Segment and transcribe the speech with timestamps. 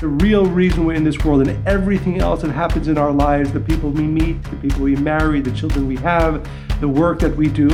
[0.00, 3.52] the real reason we're in this world and everything else that happens in our lives,
[3.52, 6.48] the people we meet, the people we marry, the children we have,
[6.80, 7.68] the work that we do,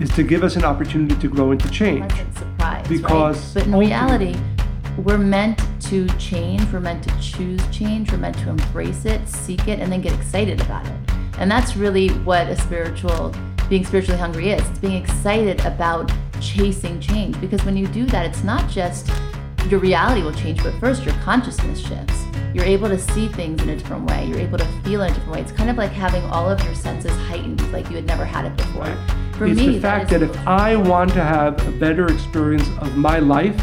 [0.00, 2.12] is to give us an opportunity to grow and to change.
[2.36, 2.88] surprise.
[2.88, 3.64] Because right?
[3.64, 4.36] but in reality,
[5.04, 9.68] we're meant to change, we're meant to choose change, we're meant to embrace it, seek
[9.68, 10.96] it, and then get excited about it.
[11.38, 13.32] And that's really what a spiritual
[13.68, 14.68] being spiritually hungry is.
[14.68, 19.08] It's being excited about chasing change because when you do that, it's not just
[19.66, 22.24] your reality will change, but first your consciousness shifts.
[22.54, 24.26] You're able to see things in a different way.
[24.26, 25.40] You're able to feel in a different way.
[25.42, 28.46] It's kind of like having all of your senses heightened, like you had never had
[28.46, 28.86] it before.
[29.32, 32.66] For it's me, the fact that, that if I want to have a better experience
[32.80, 33.56] of my life,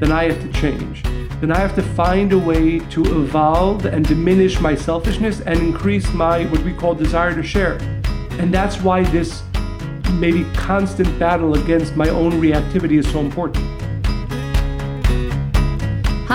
[0.00, 1.02] then I have to change.
[1.40, 6.12] Then I have to find a way to evolve and diminish my selfishness and increase
[6.12, 7.74] my what we call desire to share.
[8.38, 9.42] And that's why this
[10.14, 13.64] maybe constant battle against my own reactivity is so important.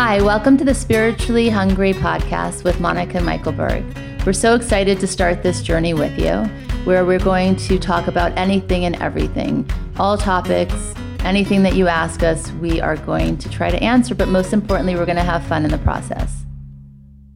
[0.02, 3.84] Hi, welcome to the Spiritually Hungry podcast with Monica and Michael Berg.
[4.26, 6.46] We're so excited to start this journey with you,
[6.86, 10.94] where we're going to talk about anything and everything, all topics,
[11.26, 14.96] anything that you ask us, we are going to try to answer, but most importantly,
[14.96, 16.46] we're going to have fun in the process.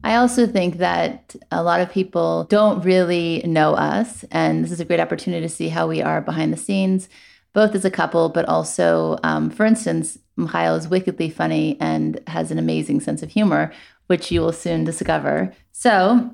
[0.02, 4.80] I also think that a lot of people don't really know us, and this is
[4.80, 7.10] a great opportunity to see how we are behind the scenes,
[7.54, 12.50] both as a couple, but also, um, for instance, Mikhail is wickedly funny and has
[12.50, 13.72] an amazing sense of humor,
[14.08, 15.54] which you will soon discover.
[15.72, 16.30] So,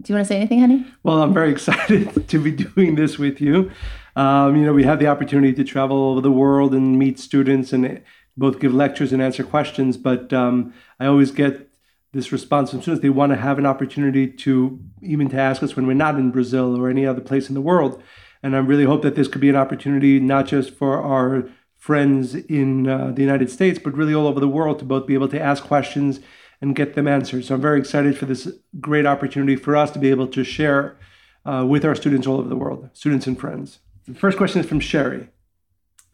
[0.00, 0.86] do you want to say anything, honey?
[1.02, 3.70] Well, I'm very excited to be doing this with you.
[4.16, 7.72] Um, you know, we have the opportunity to travel over the world and meet students
[7.72, 8.00] and
[8.36, 9.96] both give lectures and answer questions.
[9.96, 11.68] But um, I always get
[12.12, 13.02] this response from students.
[13.02, 16.30] They want to have an opportunity to even to ask us when we're not in
[16.30, 18.00] Brazil or any other place in the world.
[18.44, 22.34] And I really hope that this could be an opportunity not just for our friends
[22.34, 25.28] in uh, the United States, but really all over the world to both be able
[25.28, 26.20] to ask questions
[26.60, 27.46] and get them answered.
[27.46, 28.52] So I'm very excited for this
[28.82, 30.98] great opportunity for us to be able to share
[31.46, 33.78] uh, with our students all over the world, students and friends.
[34.06, 35.30] The first question is from Sherry.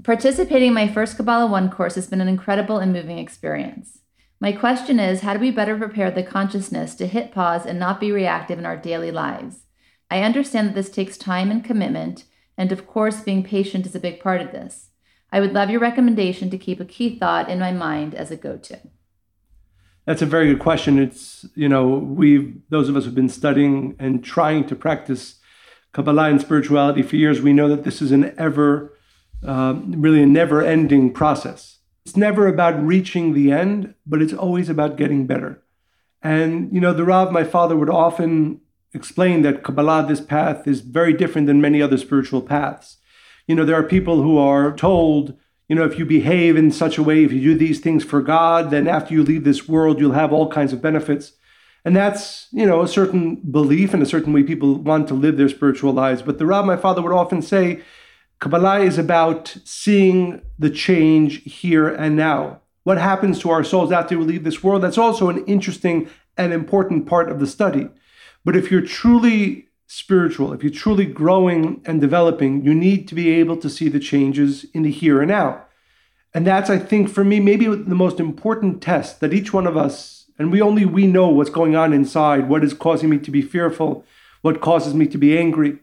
[0.04, 3.98] Participating in my first Kabbalah 1 course has been an incredible and moving experience.
[4.40, 7.98] My question is how do we better prepare the consciousness to hit pause and not
[7.98, 9.64] be reactive in our daily lives?
[10.10, 12.24] I understand that this takes time and commitment,
[12.58, 14.88] and of course, being patient is a big part of this.
[15.32, 18.36] I would love your recommendation to keep a key thought in my mind as a
[18.36, 18.80] go to.
[20.06, 20.98] That's a very good question.
[20.98, 25.36] It's, you know, we, those of us who've been studying and trying to practice
[25.92, 28.98] Kabbalah and spirituality for years, we know that this is an ever,
[29.44, 31.78] um, really a never ending process.
[32.04, 35.62] It's never about reaching the end, but it's always about getting better.
[36.22, 38.60] And, you know, the Rav, my father, would often
[38.92, 42.98] explain that Kabbalah, this path, is very different than many other spiritual paths.
[43.46, 45.36] You know, there are people who are told,
[45.68, 48.20] you know, if you behave in such a way, if you do these things for
[48.20, 51.32] God, then after you leave this world, you'll have all kinds of benefits.
[51.84, 55.36] And that's, you know, a certain belief and a certain way people want to live
[55.36, 56.22] their spiritual lives.
[56.22, 57.82] But the Rav, my father, would often say,
[58.38, 62.60] Kabbalah is about seeing the change here and now.
[62.84, 64.82] What happens to our souls after we leave this world?
[64.82, 67.88] That's also an interesting and important part of the study.
[68.44, 73.30] But if you're truly spiritual, if you're truly growing and developing, you need to be
[73.30, 75.64] able to see the changes in the here and now.
[76.32, 79.76] And that's, I think, for me, maybe the most important test that each one of
[79.76, 83.30] us, and we only we know what's going on inside, what is causing me to
[83.30, 84.04] be fearful,
[84.42, 85.80] what causes me to be angry.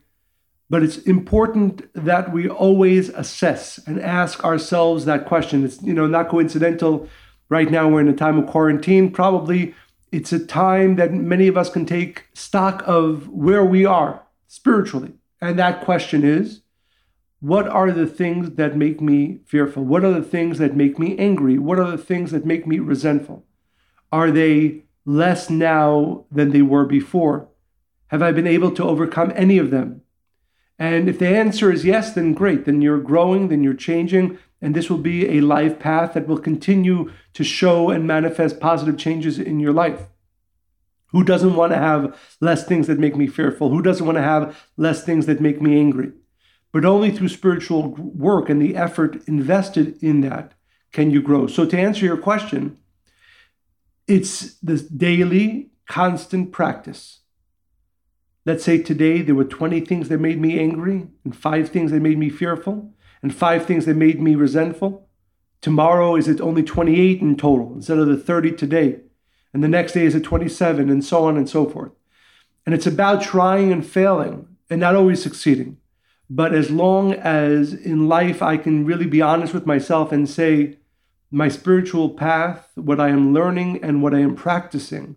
[0.70, 5.64] But it's important that we always assess and ask ourselves that question.
[5.64, 7.10] It's you know not coincidental.
[7.50, 9.12] Right now we're in a time of quarantine.
[9.12, 9.76] Probably
[10.12, 15.14] it's a time that many of us can take stock of where we are spiritually.
[15.42, 16.62] And that question is
[17.40, 19.84] what are the things that make me fearful?
[19.84, 21.60] What are the things that make me angry?
[21.60, 23.46] What are the things that make me resentful?
[24.12, 27.48] Are they less now than they were before?
[28.08, 30.02] Have I been able to overcome any of them?
[30.80, 32.66] And if the answer is yes, then great.
[32.66, 36.40] Then you're growing, then you're changing, and this will be a life path that will
[36.40, 40.08] continue to show and manifest positive changes in your life.
[41.08, 43.70] Who doesn't want to have less things that make me fearful?
[43.70, 46.12] Who doesn't want to have less things that make me angry?
[46.74, 50.54] But only through spiritual work and the effort invested in that
[50.92, 51.48] can you grow.
[51.48, 52.78] So, to answer your question,
[54.08, 57.20] it's this daily, constant practice
[58.48, 62.00] Let's say today there were 20 things that made me angry, and five things that
[62.00, 65.08] made me fearful, and five things that made me resentful.
[65.62, 69.00] Tomorrow is it only 28 in total instead of the 30 today.
[69.54, 71.92] And the next day is it 27, and so on and so forth.
[72.66, 75.78] And it's about trying and failing and not always succeeding.
[76.30, 80.78] But as long as in life I can really be honest with myself and say,
[81.32, 85.16] my spiritual path, what I am learning and what I am practicing,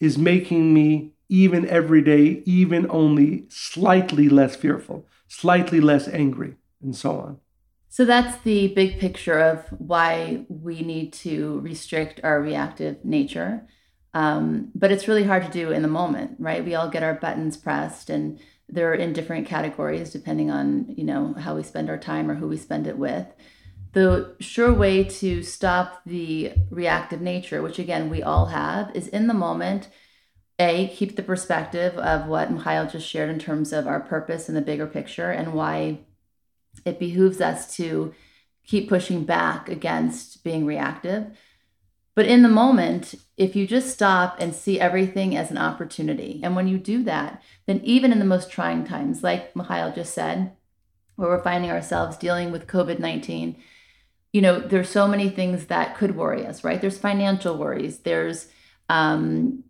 [0.00, 6.94] is making me even every day, even only slightly less fearful, slightly less angry, and
[6.94, 7.38] so on.
[7.92, 13.66] So that's the big picture of why we need to restrict our reactive nature.
[14.14, 16.64] Um, but it's really hard to do in the moment, right?
[16.64, 21.34] We all get our buttons pressed and they're in different categories depending on, you know,
[21.34, 23.26] how we spend our time or who we spend it with.
[23.92, 29.26] The sure way to stop the reactive nature, which again we all have, is in
[29.26, 29.88] the moment.
[30.58, 34.54] A, keep the perspective of what Mikhail just shared in terms of our purpose in
[34.54, 35.98] the bigger picture and why
[36.84, 38.14] it behooves us to
[38.64, 41.26] keep pushing back against being reactive.
[42.14, 46.54] But in the moment, if you just stop and see everything as an opportunity, and
[46.54, 50.52] when you do that, then even in the most trying times, like Mikhail just said,
[51.16, 53.56] where we're finding ourselves dealing with COVID 19,
[54.32, 56.80] you know, there's so many things that could worry us, right?
[56.80, 58.48] There's financial worries, there's
[58.88, 59.64] um,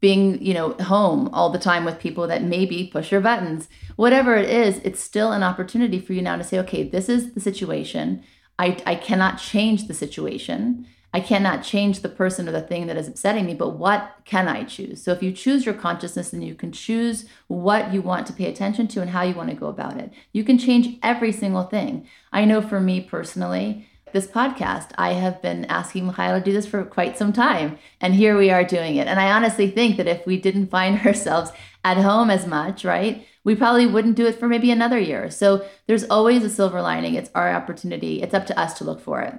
[0.00, 4.36] being you know home all the time with people that maybe push your buttons whatever
[4.36, 7.40] it is it's still an opportunity for you now to say okay this is the
[7.40, 8.22] situation
[8.58, 12.96] i i cannot change the situation i cannot change the person or the thing that
[12.96, 16.42] is upsetting me but what can i choose so if you choose your consciousness then
[16.42, 19.56] you can choose what you want to pay attention to and how you want to
[19.56, 24.26] go about it you can change every single thing i know for me personally this
[24.26, 24.90] podcast.
[24.96, 28.50] I have been asking Mikhail to do this for quite some time, and here we
[28.50, 29.08] are doing it.
[29.08, 31.50] And I honestly think that if we didn't find ourselves
[31.84, 35.30] at home as much, right, we probably wouldn't do it for maybe another year.
[35.30, 37.14] So there's always a silver lining.
[37.14, 38.22] It's our opportunity.
[38.22, 39.34] It's up to us to look for it.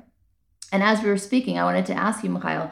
[0.71, 2.71] And as we were speaking, I wanted to ask you, Mikhail,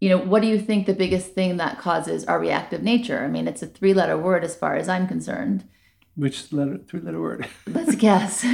[0.00, 3.22] you know, what do you think the biggest thing that causes our reactive nature?
[3.24, 5.68] I mean, it's a three letter word as far as I'm concerned.
[6.16, 7.46] Which letter, three letter word?
[7.66, 8.44] Let's guess.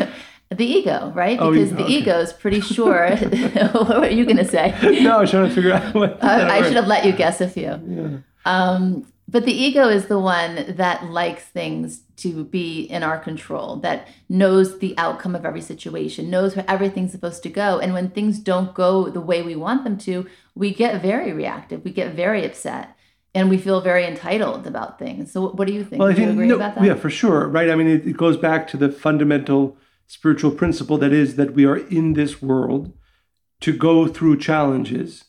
[0.50, 1.38] the ego, right?
[1.40, 1.92] Oh, because the okay.
[1.92, 3.16] ego is pretty sure.
[3.72, 4.76] what were you going to say?
[5.00, 6.22] No, I was trying to figure out what.
[6.22, 7.62] I, I should have let you guess a few.
[7.62, 8.18] Yeah.
[8.44, 13.76] Um, but the ego is the one that likes things to be in our control,
[13.76, 17.78] that knows the outcome of every situation, knows where everything's supposed to go.
[17.78, 21.84] And when things don't go the way we want them to, we get very reactive,
[21.84, 22.96] we get very upset.
[23.34, 25.30] And we feel very entitled about things.
[25.30, 26.00] So, what do you think?
[26.00, 27.46] Well, I think, no, Yeah, for sure.
[27.46, 27.70] Right.
[27.70, 29.76] I mean, it, it goes back to the fundamental
[30.06, 32.92] spiritual principle that is that we are in this world
[33.60, 35.24] to go through challenges.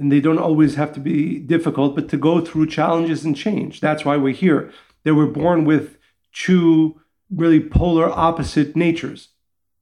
[0.00, 3.80] And they don't always have to be difficult, but to go through challenges and change.
[3.80, 4.72] That's why we're here.
[5.04, 5.98] They were born with
[6.32, 7.00] two
[7.30, 9.28] really polar opposite natures.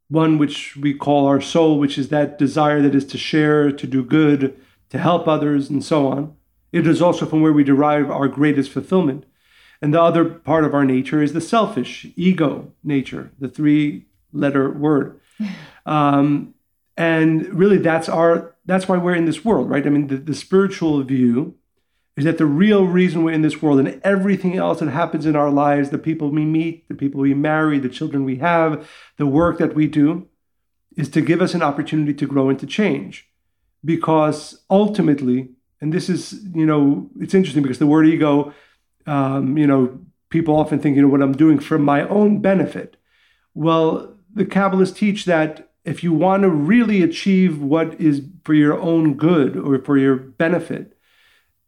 [0.09, 3.87] One which we call our soul, which is that desire that is to share, to
[3.87, 4.59] do good,
[4.91, 6.35] to help others, and so on.
[6.73, 9.25] It is also from where we derive our greatest fulfillment.
[9.81, 14.70] And the other part of our nature is the selfish, ego nature, the three letter
[14.70, 15.20] word.
[15.87, 16.53] Um,
[16.99, 19.87] and really, that's our that's why we're in this world, right?
[19.87, 21.56] I mean, the, the spiritual view
[22.19, 25.35] is that the real reason we're in this world and everything else that happens in
[25.35, 29.26] our lives, the people we meet, the people we marry, the children we have, the
[29.26, 30.29] work that we do,
[30.97, 33.29] is to give us an opportunity to grow and to change.
[33.85, 35.50] Because ultimately,
[35.81, 38.53] and this is, you know, it's interesting because the word ego,
[39.06, 39.99] um, you know,
[40.29, 42.97] people often think, you know, what I'm doing for my own benefit.
[43.55, 48.79] Well, the Kabbalists teach that if you want to really achieve what is for your
[48.79, 50.97] own good or for your benefit,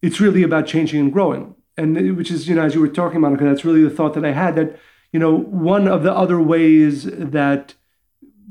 [0.01, 1.55] it's really about changing and growing.
[1.75, 4.25] And which is, you know, as you were talking, Monica, that's really the thought that
[4.25, 4.79] I had that,
[5.11, 7.73] you know, one of the other ways that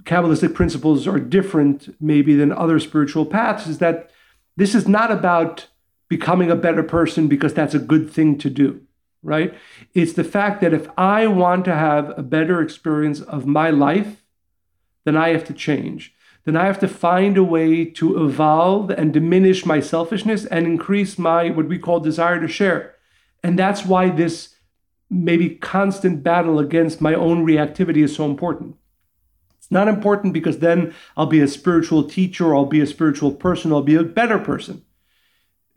[0.02, 4.10] Kabbalistic principles are different maybe than other spiritual paths is that
[4.56, 5.68] this is not about
[6.08, 8.80] becoming a better person because that's a good thing to do
[9.22, 9.54] right?
[9.92, 14.19] It's the fact that if I want to have a better experience of my life,
[15.04, 16.14] then I have to change.
[16.44, 21.18] Then I have to find a way to evolve and diminish my selfishness and increase
[21.18, 22.94] my what we call desire to share.
[23.42, 24.56] And that's why this
[25.10, 28.76] maybe constant battle against my own reactivity is so important.
[29.58, 33.72] It's not important because then I'll be a spiritual teacher, I'll be a spiritual person,
[33.72, 34.84] I'll be a better person.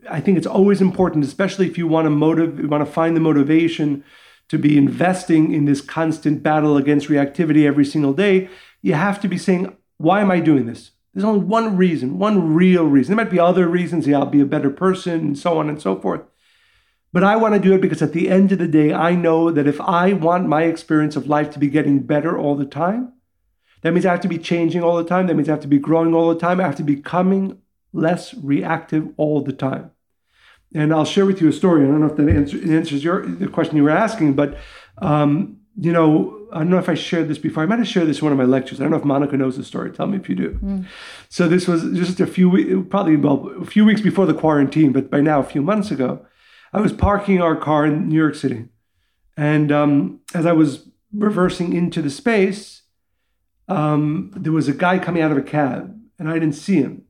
[0.10, 3.16] I think it's always important, especially if you want to motive, you want to find
[3.16, 4.04] the motivation
[4.50, 8.50] to be investing in this constant battle against reactivity every single day.
[8.84, 10.92] You have to be saying, why am I doing this?
[11.14, 13.16] There's only one reason, one real reason.
[13.16, 14.06] There might be other reasons.
[14.06, 16.22] Yeah, I'll be a better person, and so on and so forth.
[17.12, 19.52] But I want to do it because at the end of the day, I know
[19.52, 23.14] that if I want my experience of life to be getting better all the time,
[23.82, 25.28] that means I have to be changing all the time.
[25.28, 26.60] That means I have to be growing all the time.
[26.60, 27.62] I have to be becoming
[27.94, 29.92] less reactive all the time.
[30.74, 31.84] And I'll share with you a story.
[31.84, 34.58] I don't know if that answer, answers your the question you were asking, but
[34.98, 37.64] um, you know, I don't know if I shared this before.
[37.64, 38.80] I might have shared this in one of my lectures.
[38.80, 39.92] I don't know if Monica knows the story.
[39.92, 40.60] Tell me if you do.
[40.64, 40.86] Mm.
[41.30, 44.92] So this was just a few, weeks, probably well, a few weeks before the quarantine,
[44.92, 46.26] but by now a few months ago,
[46.72, 48.66] I was parking our car in New York City,
[49.38, 52.82] and um, as I was reversing into the space,
[53.68, 57.04] um, there was a guy coming out of a cab, and I didn't see him,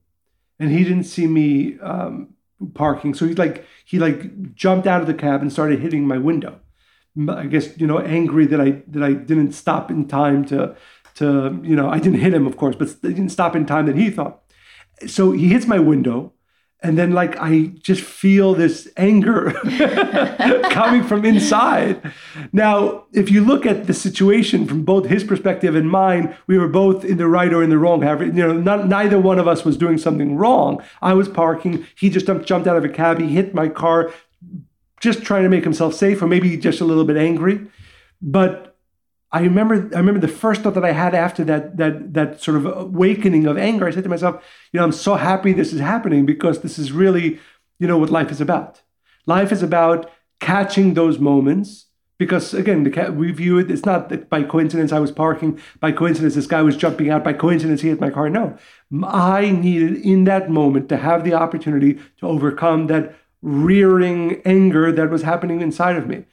[0.59, 2.33] and he didn't see me um,
[2.73, 3.13] parking.
[3.13, 6.59] So he like he like jumped out of the cab and started hitting my window.
[7.29, 10.75] I guess you know angry that I that I didn't stop in time to
[11.15, 13.85] to you know I didn't hit him of course, but I didn't stop in time
[13.85, 14.41] that he thought.
[15.07, 16.33] So he hits my window,
[16.81, 19.51] and then like I just feel this anger
[20.71, 22.01] coming from inside.
[22.51, 26.67] Now, if you look at the situation from both his perspective and mine, we were
[26.67, 28.01] both in the right or in the wrong.
[28.01, 30.83] You know, not, neither one of us was doing something wrong.
[31.01, 31.85] I was parking.
[31.95, 33.19] He just jumped out of a cab.
[33.19, 34.11] He hit my car
[35.03, 37.67] just trying to make himself safe or maybe just a little bit angry.
[38.21, 38.77] But
[39.31, 42.57] I remember I remember the first thought that I had after that that that sort
[42.57, 43.85] of awakening of anger.
[43.85, 46.91] I said to myself, you know, I'm so happy this is happening because this is
[46.91, 47.39] really,
[47.79, 48.81] you know, what life is about.
[49.25, 54.29] Life is about catching those moments because again the, we view it it's not that
[54.29, 57.89] by coincidence i was parking by coincidence this guy was jumping out by coincidence he
[57.89, 58.57] hit my car no
[59.05, 65.09] i needed in that moment to have the opportunity to overcome that rearing anger that
[65.09, 66.23] was happening inside of me.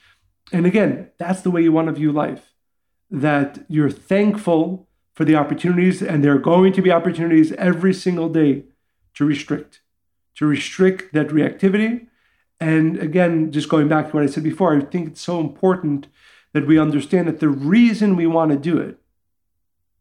[0.53, 2.55] And again, that's the way you want to view life
[3.11, 8.29] that you're thankful for the opportunities, and there are going to be opportunities every single
[8.29, 8.63] day
[9.15, 9.81] to restrict,
[10.37, 12.07] to restrict that reactivity.
[12.61, 16.07] And again, just going back to what I said before, I think it's so important
[16.53, 18.99] that we understand that the reason we want to do it,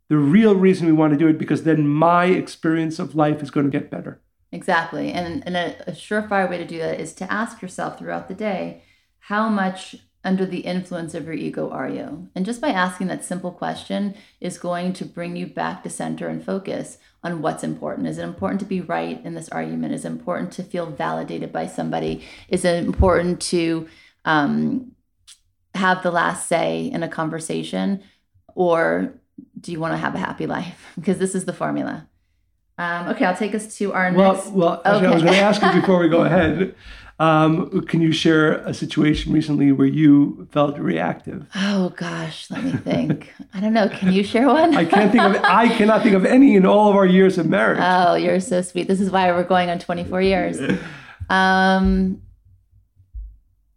[0.09, 3.49] the real reason we want to do it, because then my experience of life is
[3.51, 4.21] going to get better.
[4.51, 5.11] Exactly.
[5.11, 8.33] And, and a, a surefire way to do that is to ask yourself throughout the
[8.33, 8.83] day,
[9.19, 12.29] how much under the influence of your ego are you?
[12.35, 16.27] And just by asking that simple question is going to bring you back to center
[16.27, 18.07] and focus on what's important.
[18.07, 19.93] Is it important to be right in this argument?
[19.93, 22.23] Is it important to feel validated by somebody?
[22.47, 23.87] Is it important to
[24.25, 24.93] um,
[25.75, 28.01] have the last say in a conversation?
[28.55, 29.13] Or
[29.59, 30.85] do you want to have a happy life?
[30.95, 32.07] Because this is the formula.
[32.79, 34.47] Um, okay, I'll take us to our well, next.
[34.51, 35.05] Well, okay.
[35.05, 36.73] I was going to ask you before we go ahead.
[37.19, 41.45] Um, can you share a situation recently where you felt reactive?
[41.53, 43.33] Oh gosh, let me think.
[43.53, 43.89] I don't know.
[43.89, 44.77] Can you share one?
[44.77, 45.35] I can't think of.
[45.43, 47.79] I cannot think of any in all of our years of marriage.
[47.81, 48.87] Oh, you're so sweet.
[48.87, 50.79] This is why we're going on 24 years.
[51.29, 52.21] Um,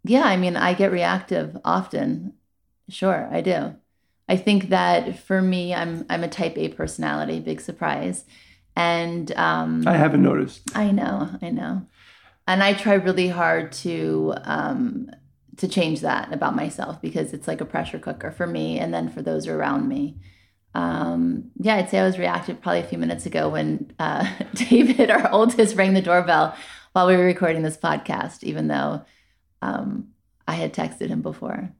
[0.05, 2.35] yeah, I mean, I get reactive often.
[2.87, 3.75] Sure, I do.
[4.29, 7.41] I think that for me, I'm I'm a Type A personality.
[7.41, 8.23] Big surprise
[8.75, 10.75] and um, I haven't noticed.
[10.75, 11.85] I know, I know,
[12.47, 15.09] and I try really hard to um,
[15.57, 19.09] to change that about myself because it's like a pressure cooker for me, and then
[19.09, 20.17] for those around me.
[20.75, 25.11] Um, yeah, I'd say I was reactive probably a few minutes ago when uh, David,
[25.11, 26.55] our oldest, rang the doorbell
[26.93, 29.03] while we were recording this podcast, even though
[29.61, 30.09] um,
[30.47, 31.71] I had texted him before.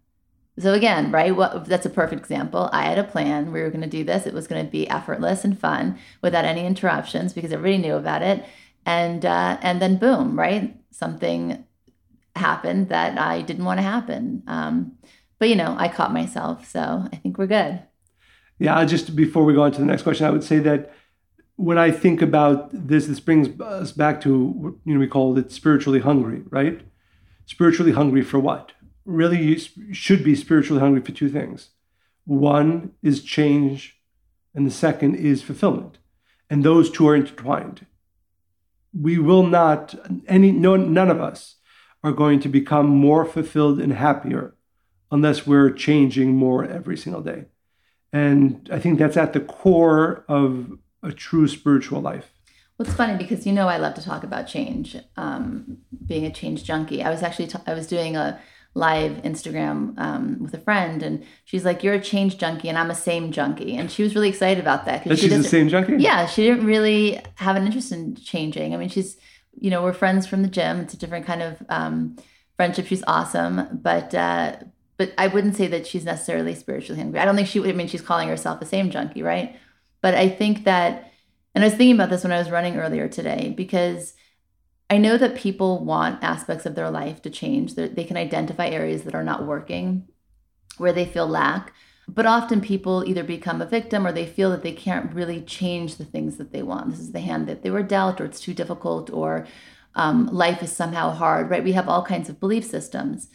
[0.59, 1.35] So again, right?
[1.35, 2.69] What that's a perfect example.
[2.71, 3.51] I had a plan.
[3.51, 4.27] We were going to do this.
[4.27, 8.21] It was going to be effortless and fun without any interruptions because everybody knew about
[8.21, 8.45] it.
[8.85, 10.75] And uh, and then boom, right?
[10.91, 11.65] Something
[12.35, 14.43] happened that I didn't want to happen.
[14.45, 14.97] Um,
[15.39, 17.81] but you know, I caught myself, so I think we're good.
[18.59, 20.93] Yeah, just before we go on to the next question, I would say that
[21.55, 25.51] when I think about this, this brings us back to you know we call it
[25.51, 26.81] spiritually hungry, right?
[27.45, 28.71] Spiritually hungry for what?
[29.05, 29.57] Really
[29.91, 31.69] should be spiritually hungry for two things.
[32.25, 33.99] One is change,
[34.53, 35.97] and the second is fulfillment.
[36.49, 37.85] And those two are intertwined.
[38.97, 39.95] We will not,
[40.27, 41.55] any, no, none of us
[42.03, 44.55] are going to become more fulfilled and happier
[45.11, 47.45] unless we're changing more every single day.
[48.11, 52.31] And I think that's at the core of a true spiritual life.
[52.77, 54.97] Well, it's funny because you know I love to talk about change.
[55.15, 58.39] Um, being a change junkie, I was actually t- I was doing a
[58.75, 62.89] live Instagram um, with a friend, and she's like, "You're a change junkie, and I'm
[62.89, 65.03] a same junkie," and she was really excited about that.
[65.03, 65.97] That she she's the same junkie.
[65.97, 68.73] Yeah, she didn't really have an interest in changing.
[68.73, 69.17] I mean, she's,
[69.59, 70.79] you know, we're friends from the gym.
[70.79, 72.17] It's a different kind of um,
[72.55, 72.87] friendship.
[72.87, 74.55] She's awesome, but uh,
[74.97, 77.19] but I wouldn't say that she's necessarily spiritually hungry.
[77.19, 77.59] I don't think she.
[77.59, 77.69] Would.
[77.69, 79.55] I mean, she's calling herself a same junkie, right?
[80.01, 81.13] But I think that,
[81.55, 84.13] and I was thinking about this when I was running earlier today because
[84.93, 87.73] I know that people want aspects of their life to change.
[87.73, 90.07] They can identify areas that are not working,
[90.77, 91.73] where they feel lack.
[92.07, 95.95] But often people either become a victim or they feel that they can't really change
[95.95, 96.91] the things that they want.
[96.91, 99.47] This is the hand that they were dealt, or it's too difficult, or
[99.95, 101.63] um, life is somehow hard, right?
[101.63, 103.29] We have all kinds of belief systems.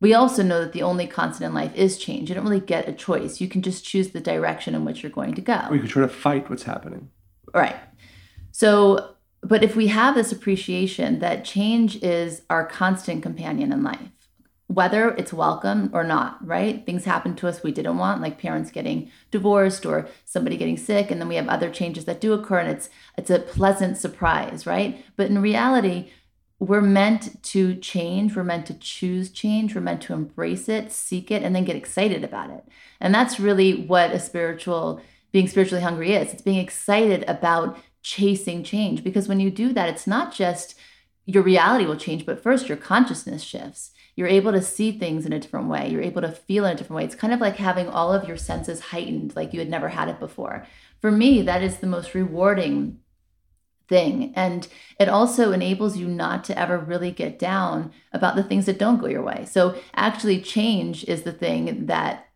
[0.00, 2.28] we also know that the only constant in life is change.
[2.28, 3.40] You don't really get a choice.
[3.40, 5.60] You can just choose the direction in which you're going to go.
[5.70, 7.10] Or you can try to fight what's happening.
[7.54, 7.76] Right.
[8.50, 14.10] So, but if we have this appreciation that change is our constant companion in life,
[14.66, 16.84] whether it's welcome or not, right?
[16.84, 21.10] Things happen to us we didn't want, like parents getting divorced or somebody getting sick,
[21.10, 24.66] and then we have other changes that do occur, and it's it's a pleasant surprise,
[24.66, 25.04] right?
[25.16, 26.10] But in reality,
[26.58, 31.30] we're meant to change, we're meant to choose change, we're meant to embrace it, seek
[31.30, 32.64] it, and then get excited about it.
[33.00, 36.32] And that's really what a spiritual being spiritually hungry is.
[36.32, 40.74] It's being excited about chasing change because when you do that, it's not just
[41.26, 43.90] your reality will change, but first your consciousness shifts.
[44.16, 45.90] You're able to see things in a different way.
[45.90, 47.04] You're able to feel in a different way.
[47.04, 50.08] It's kind of like having all of your senses heightened, like you had never had
[50.08, 50.66] it before.
[51.02, 52.98] For me, that is the most rewarding
[53.88, 54.32] thing.
[54.34, 54.66] And
[54.98, 59.00] it also enables you not to ever really get down about the things that don't
[59.00, 59.44] go your way.
[59.44, 62.26] So actually change is the thing that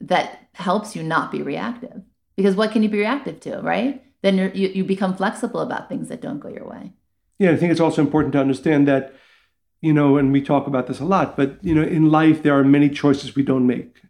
[0.00, 2.02] that helps you not be reactive.
[2.34, 4.02] Because what can you be reactive to, right?
[4.22, 6.92] Then you you become flexible about things that don't go your way.
[7.38, 9.14] Yeah, I think it's also important to understand that,
[9.80, 12.56] you know, and we talk about this a lot, but, you know, in life, there
[12.56, 14.00] are many choices we don't make,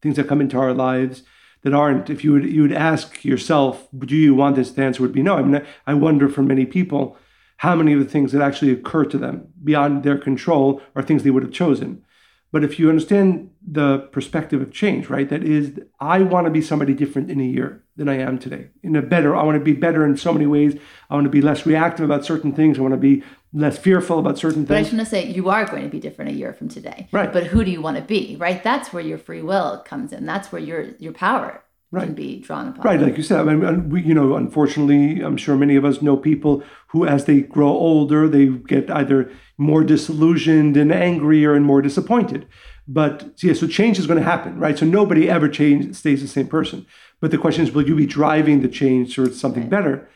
[0.00, 1.22] things that come into our lives
[1.62, 2.10] that aren't.
[2.10, 4.72] If you would, you would ask yourself, do you want this?
[4.72, 5.36] The answer would be no.
[5.36, 7.16] I mean, I wonder for many people
[7.58, 11.22] how many of the things that actually occur to them beyond their control are things
[11.22, 12.04] they would have chosen.
[12.52, 16.60] But if you understand the perspective of change, right, that is, I want to be
[16.60, 18.68] somebody different in a year than I am today.
[18.82, 20.78] In a better, I want to be better in so many ways.
[21.08, 22.78] I want to be less reactive about certain things.
[22.78, 23.22] I want to be
[23.54, 24.68] less fearful about certain things.
[24.68, 26.68] But I just want to say you are going to be different a year from
[26.68, 27.08] today.
[27.10, 27.32] Right.
[27.32, 28.36] But who do you want to be?
[28.38, 28.62] Right.
[28.62, 30.26] That's where your free will comes in.
[30.26, 31.62] That's where your your power
[31.94, 32.14] can Right.
[32.14, 32.84] be drawn upon.
[32.86, 35.84] Right, like you said, I mean, and we, you know, unfortunately, I'm sure many of
[35.84, 39.30] us know people who, as they grow older, they get either
[39.62, 42.46] more disillusioned and angrier and more disappointed.
[42.86, 44.76] But yeah, so change is going to happen, right?
[44.76, 46.84] So nobody ever change stays the same person.
[47.20, 49.70] But the question is, will you be driving the change towards something Right.
[49.70, 50.08] better?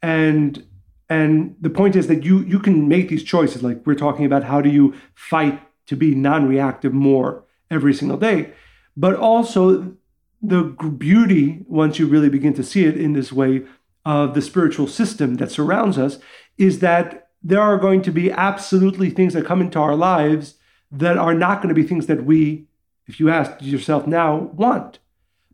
[0.00, 0.64] And
[1.08, 3.62] and the point is that you you can make these choices.
[3.62, 8.52] Like we're talking about, how do you fight to be non-reactive more every single day?
[8.96, 9.94] But also
[10.40, 10.62] the
[10.98, 13.64] beauty, once you really begin to see it in this way,
[14.04, 16.18] of the spiritual system that surrounds us,
[16.58, 20.54] is that there are going to be absolutely things that come into our lives
[20.90, 22.66] that are not going to be things that we,
[23.06, 24.98] if you ask yourself now, want.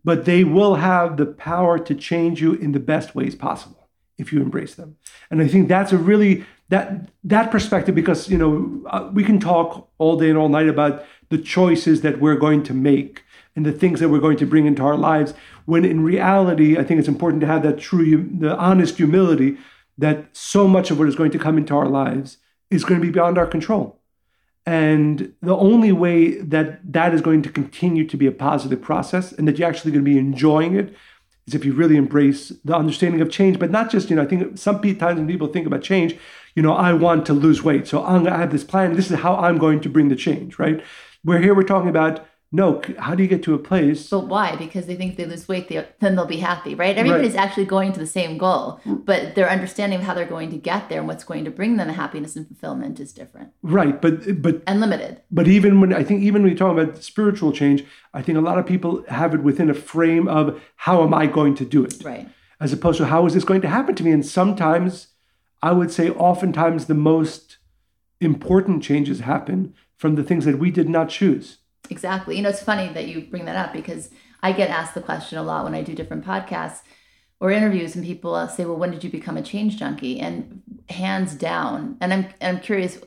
[0.04, 4.32] But they will have the power to change you in the best ways possible if
[4.32, 4.96] you embrace them.
[5.30, 9.40] And I think that's a really that that perspective because you know uh, we can
[9.40, 13.22] talk all day and all night about the choices that we're going to make
[13.56, 16.84] and the things that we're going to bring into our lives when in reality i
[16.84, 19.56] think it's important to have that true the honest humility
[19.98, 22.38] that so much of what is going to come into our lives
[22.70, 24.00] is going to be beyond our control.
[24.64, 29.32] And the only way that that is going to continue to be a positive process
[29.32, 30.94] and that you're actually going to be enjoying it
[31.46, 34.26] is if you really embrace the understanding of change but not just you know i
[34.26, 36.14] think some times when people think about change
[36.54, 39.20] you know i want to lose weight so I'm, i have this plan this is
[39.20, 40.82] how i'm going to bring the change right?
[41.24, 44.56] We're here we're talking about no how do you get to a place But why?
[44.56, 46.96] Because they think they lose weight, they, then they'll be happy, right?
[46.96, 49.04] Everybody's actually going to the same goal, mm.
[49.04, 51.76] but their understanding of how they're going to get there and what's going to bring
[51.76, 55.20] them happiness and fulfillment is different right but but and limited.
[55.30, 57.84] but even when I think even when you talk about spiritual change,
[58.14, 61.26] I think a lot of people have it within a frame of how am I
[61.26, 62.28] going to do it, Right.
[62.60, 64.10] as opposed to how is this going to happen to me.
[64.12, 65.08] And sometimes,
[65.62, 67.58] I would say, oftentimes the most
[68.20, 71.58] important changes happen from the things that we did not choose.
[71.90, 72.36] Exactly.
[72.36, 74.10] You know, it's funny that you bring that up because
[74.42, 76.82] I get asked the question a lot when I do different podcasts
[77.40, 80.62] or interviews, and people uh, say, "Well, when did you become a change junkie?" And
[80.90, 82.98] hands down, and I'm I'm curious.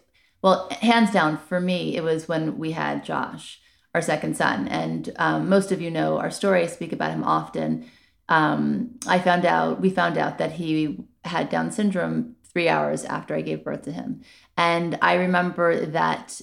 [0.42, 3.62] Well, hands down for me, it was when we had Josh,
[3.94, 6.64] our second son, and um, most of you know our story.
[6.64, 7.86] I speak about him often.
[8.30, 13.36] Um, I found out we found out that he had Down syndrome three hours after
[13.36, 14.22] I gave birth to him,
[14.58, 16.42] and I remember that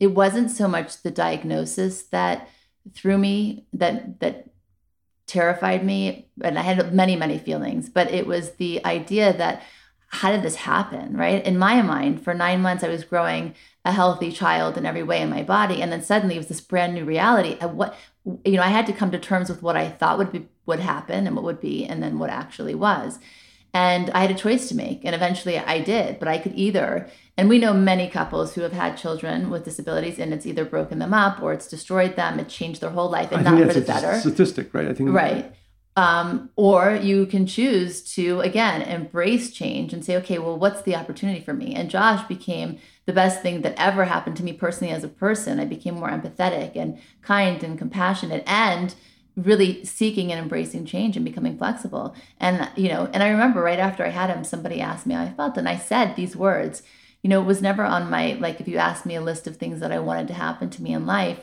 [0.00, 2.48] it wasn't so much the diagnosis that
[2.94, 4.50] threw me that that
[5.26, 9.62] terrified me and i had many many feelings but it was the idea that
[10.08, 11.44] how did this happen right?
[11.44, 13.54] In my mind for nine months i was growing
[13.84, 16.60] a healthy child in every way in my body and then suddenly it was this
[16.60, 17.96] brand new reality and what
[18.44, 20.80] you know i had to come to terms with what i thought would be would
[20.80, 23.18] happen and what would be and then what actually was.
[23.72, 27.10] And i had a choice to make and eventually i did but i could either
[27.36, 30.98] and we know many couples who have had children with disabilities and it's either broken
[30.98, 33.74] them up or it's destroyed them it changed their whole life and I not for
[33.74, 34.88] the a better statistic, right?
[34.88, 35.52] I think right
[35.96, 40.96] um, or you can choose to again embrace change and say okay well what's the
[40.96, 44.92] opportunity for me and josh became the best thing that ever happened to me personally
[44.92, 45.60] as a person.
[45.60, 48.94] I became more empathetic and kind and compassionate and
[49.36, 52.14] really seeking and embracing change and becoming flexible.
[52.38, 55.22] And, you know, and I remember right after I had him, somebody asked me how
[55.22, 56.82] I felt, and I said these words.
[57.24, 59.56] You know, it was never on my, like, if you asked me a list of
[59.56, 61.40] things that I wanted to happen to me in life,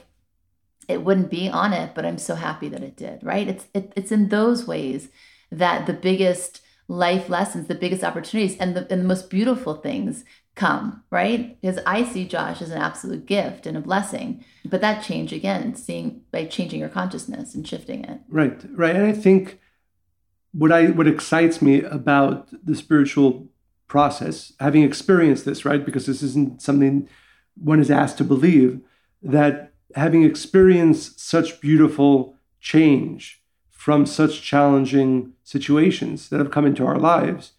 [0.88, 3.48] it wouldn't be on it, but I'm so happy that it did, right?
[3.48, 5.10] It's, it, it's in those ways
[5.52, 10.24] that the biggest life lessons, the biggest opportunities, and the, and the most beautiful things
[10.54, 11.60] come, right?
[11.60, 14.46] Because I see Josh as an absolute gift and a blessing.
[14.64, 18.20] But that change again, seeing by changing your consciousness and shifting it.
[18.30, 18.96] Right, right.
[18.96, 19.60] And I think
[20.52, 23.48] what I what excites me about the spiritual
[23.92, 25.86] process, having experienced this, right?
[25.86, 27.10] Because this isn't something
[27.56, 28.80] one is asked to believe,
[29.22, 36.98] that having experienced such beautiful change from such challenging situations that have come into our
[36.98, 37.52] lives,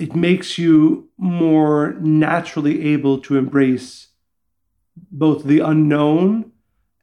[0.00, 4.08] it makes you more naturally able to embrace
[5.12, 6.50] both the unknown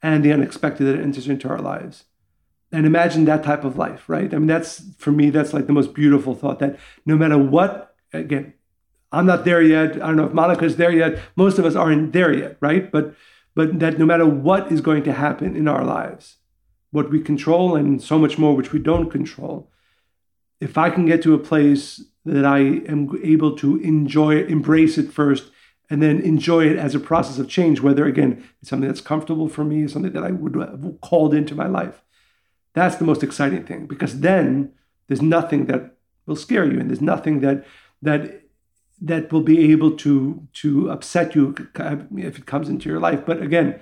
[0.01, 2.03] and the unexpected that enters into our lives.
[2.73, 4.33] And imagine that type of life, right?
[4.33, 7.92] I mean, that's for me, that's like the most beautiful thought that no matter what,
[8.13, 8.53] again,
[9.11, 9.95] I'm not there yet.
[9.95, 11.19] I don't know if Monica's there yet.
[11.35, 12.91] Most of us aren't there yet, right?
[12.91, 13.15] But
[13.55, 16.37] but that no matter what is going to happen in our lives,
[16.91, 19.69] what we control and so much more which we don't control,
[20.59, 24.97] if I can get to a place that I am able to enjoy it, embrace
[24.97, 25.51] it first,
[25.89, 29.47] and then enjoy it as a process of change, whether again it's something that's comfortable
[29.47, 32.01] for me, something that I would have called into my life.
[32.73, 34.71] That's the most exciting thing because then
[35.07, 37.65] there's nothing that will scare you, and there's nothing that
[38.03, 38.41] that
[39.01, 41.55] that will be able to to upset you
[42.17, 43.25] if it comes into your life.
[43.25, 43.79] But again,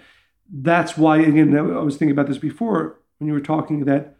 [0.52, 4.18] that's why again I was thinking about this before when you were talking that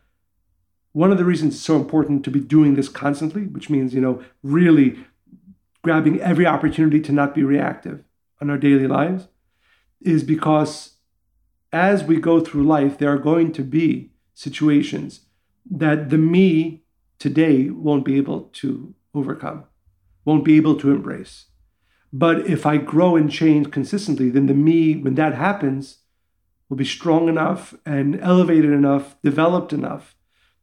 [0.94, 4.02] one of the reasons it's so important to be doing this constantly, which means, you
[4.02, 5.00] know, really
[5.84, 8.04] grabbing every opportunity to not be reactive
[8.42, 9.28] on our daily lives,
[10.02, 10.98] is because
[11.72, 15.22] as we go through life, there are going to be situations
[15.70, 16.84] that the me
[17.20, 19.64] today won't be able to overcome,
[20.26, 21.46] won't be able to embrace.
[22.14, 26.00] But if I grow and change consistently, then the me, when that happens,
[26.70, 30.16] will be strong enough and elevated enough, developed enough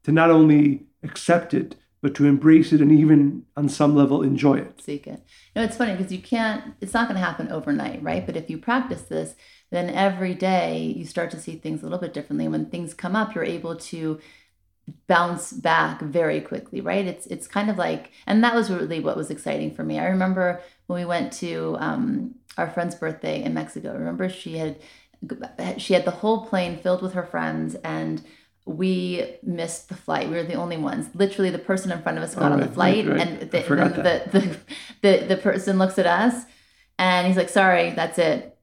[0.04, 4.54] to not only accept it, but to embrace it and even on some level enjoy
[4.54, 4.80] it.
[4.80, 5.22] Seek it.
[5.56, 8.24] Know, it's funny because you can't, it's not going to happen overnight, right?
[8.24, 9.34] But if you practice this,
[9.70, 12.44] then every day you start to see things a little bit differently.
[12.44, 14.20] And when things come up, you're able to
[15.06, 17.06] bounce back very quickly, right?
[17.06, 19.98] It's it's kind of like, and that was really what was exciting for me.
[19.98, 23.92] I remember when we went to um, our friend's birthday in Mexico.
[23.92, 24.76] Remember, she had
[25.78, 28.22] she had the whole plane filled with her friends and
[28.68, 30.28] we missed the flight.
[30.28, 31.08] We were the only ones.
[31.14, 33.28] Literally, the person in front of us got oh, on the flight, right, right.
[33.28, 34.58] and the, the, the,
[35.00, 36.44] the, the person looks at us,
[36.98, 38.57] and he's like, "Sorry, that's it.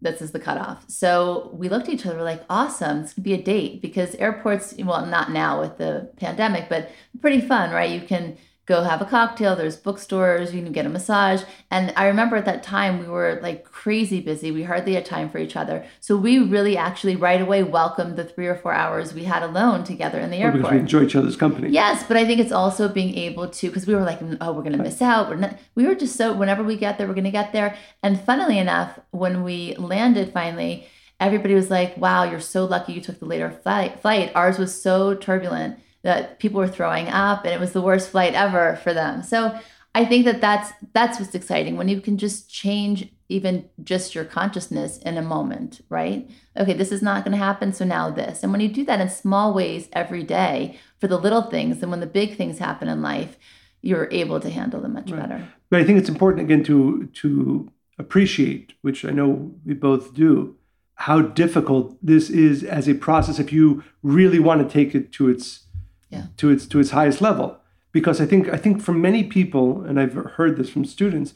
[0.00, 3.02] This is the cutoff." So we looked at each other, we're like, "Awesome!
[3.02, 6.90] This could be a date." Because airports, well, not now with the pandemic, but
[7.20, 7.90] pretty fun, right?
[7.90, 8.36] You can
[8.66, 9.56] go have a cocktail.
[9.56, 10.54] There's bookstores.
[10.54, 11.42] You can get a massage.
[11.70, 14.52] And I remember at that time we were like crazy busy.
[14.52, 15.84] We hardly had time for each other.
[16.00, 19.82] So we really actually right away welcomed the three or four hours we had alone
[19.82, 20.62] together in the airport.
[20.62, 21.70] Because we enjoy each other's company.
[21.70, 24.62] Yes, but I think it's also being able to because we were like, oh, we're
[24.62, 25.28] gonna miss out.
[25.28, 25.58] We're not.
[25.74, 27.76] We were just so whenever we get there, we're gonna get there.
[28.02, 30.86] And funnily enough, when we landed finally.
[31.20, 34.32] Everybody was like, "Wow, you're so lucky you took the later flight." Flight.
[34.34, 38.34] Ours was so turbulent that people were throwing up and it was the worst flight
[38.34, 39.22] ever for them.
[39.22, 39.58] So
[39.94, 44.24] I think that that's that's what's exciting when you can just change even just your
[44.24, 46.30] consciousness in a moment, right?
[46.56, 48.42] Okay, this is not going to happen, so now this.
[48.42, 51.90] And when you do that in small ways every day for the little things, then
[51.90, 53.38] when the big things happen in life,
[53.80, 55.20] you're able to handle them much right.
[55.20, 55.48] better.
[55.70, 60.56] But I think it's important again to to appreciate, which I know we both do,
[60.94, 65.28] how difficult this is as a process if you really want to take it to
[65.28, 65.66] its
[66.12, 66.26] yeah.
[66.36, 67.58] to its to its highest level.
[67.90, 71.34] Because I think I think for many people, and I've heard this from students,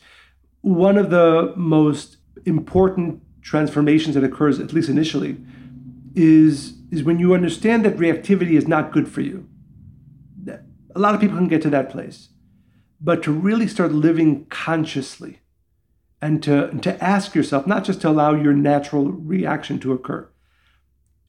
[0.60, 5.38] one of the most important transformations that occurs, at least initially,
[6.14, 9.48] is is when you understand that reactivity is not good for you.
[10.94, 12.30] A lot of people can get to that place,
[13.00, 15.40] but to really start living consciously,
[16.22, 20.28] and to and to ask yourself, not just to allow your natural reaction to occur,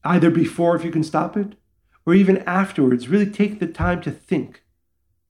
[0.04, 1.54] either before if you can stop it,
[2.08, 4.62] or even afterwards, really take the time to think,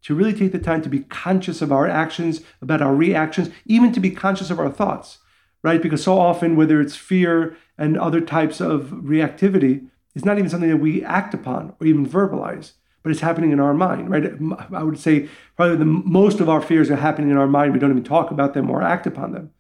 [0.00, 3.90] to really take the time to be conscious of our actions, about our reactions, even
[3.90, 5.18] to be conscious of our thoughts,
[5.64, 5.82] right?
[5.82, 10.70] Because so often, whether it's fear and other types of reactivity, it's not even something
[10.70, 14.30] that we act upon or even verbalize, but it's happening in our mind, right?
[14.72, 17.72] I would say probably the most of our fears are happening in our mind.
[17.72, 19.50] We don't even talk about them or act upon them.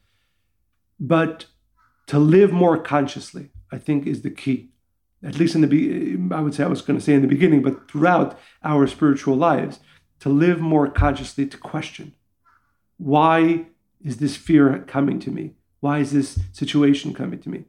[1.00, 1.46] But
[2.06, 4.70] to live more consciously, I think, is the key.
[5.22, 7.28] At least in the, be- I would say, I was going to say in the
[7.28, 9.80] beginning, but throughout our spiritual lives,
[10.20, 12.14] to live more consciously, to question
[12.98, 13.66] why
[14.04, 15.52] is this fear coming to me?
[15.80, 17.64] Why is this situation coming to me?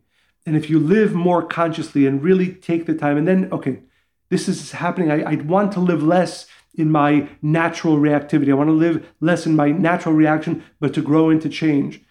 [0.46, 3.82] And if you live more consciously and really take the time, and then, okay,
[4.30, 5.12] this is happening.
[5.12, 8.50] I, I want to live less in my natural reactivity.
[8.50, 12.02] I want to live less in my natural reaction, but to grow into change.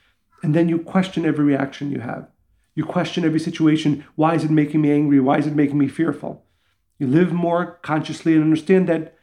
[0.43, 2.29] And then you question every reaction you have.
[2.79, 4.05] You question every situation.
[4.15, 5.19] Why is it making me angry?
[5.19, 6.45] Why is it making me fearful?
[7.01, 9.17] You live more consciously and understand that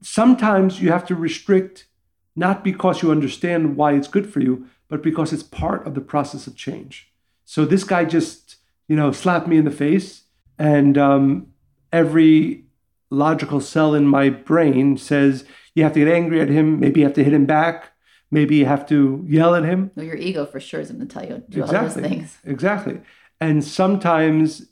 [0.00, 1.88] sometimes you have to restrict,
[2.34, 6.00] not because you understand why it's good for you, but because it's part of the
[6.00, 7.12] process of change.
[7.44, 8.56] So this guy just,
[8.88, 10.22] you know, slapped me in the face,
[10.58, 11.48] and um,
[11.92, 12.64] every
[13.10, 16.80] logical cell in my brain says you have to get angry at him.
[16.80, 17.92] Maybe you have to hit him back.
[18.30, 19.90] Maybe you have to yell at him.
[19.94, 21.76] Well, your ego for sure is going to tell you to do exactly.
[21.76, 22.38] all those things.
[22.44, 23.00] Exactly.
[23.40, 24.66] And sometimes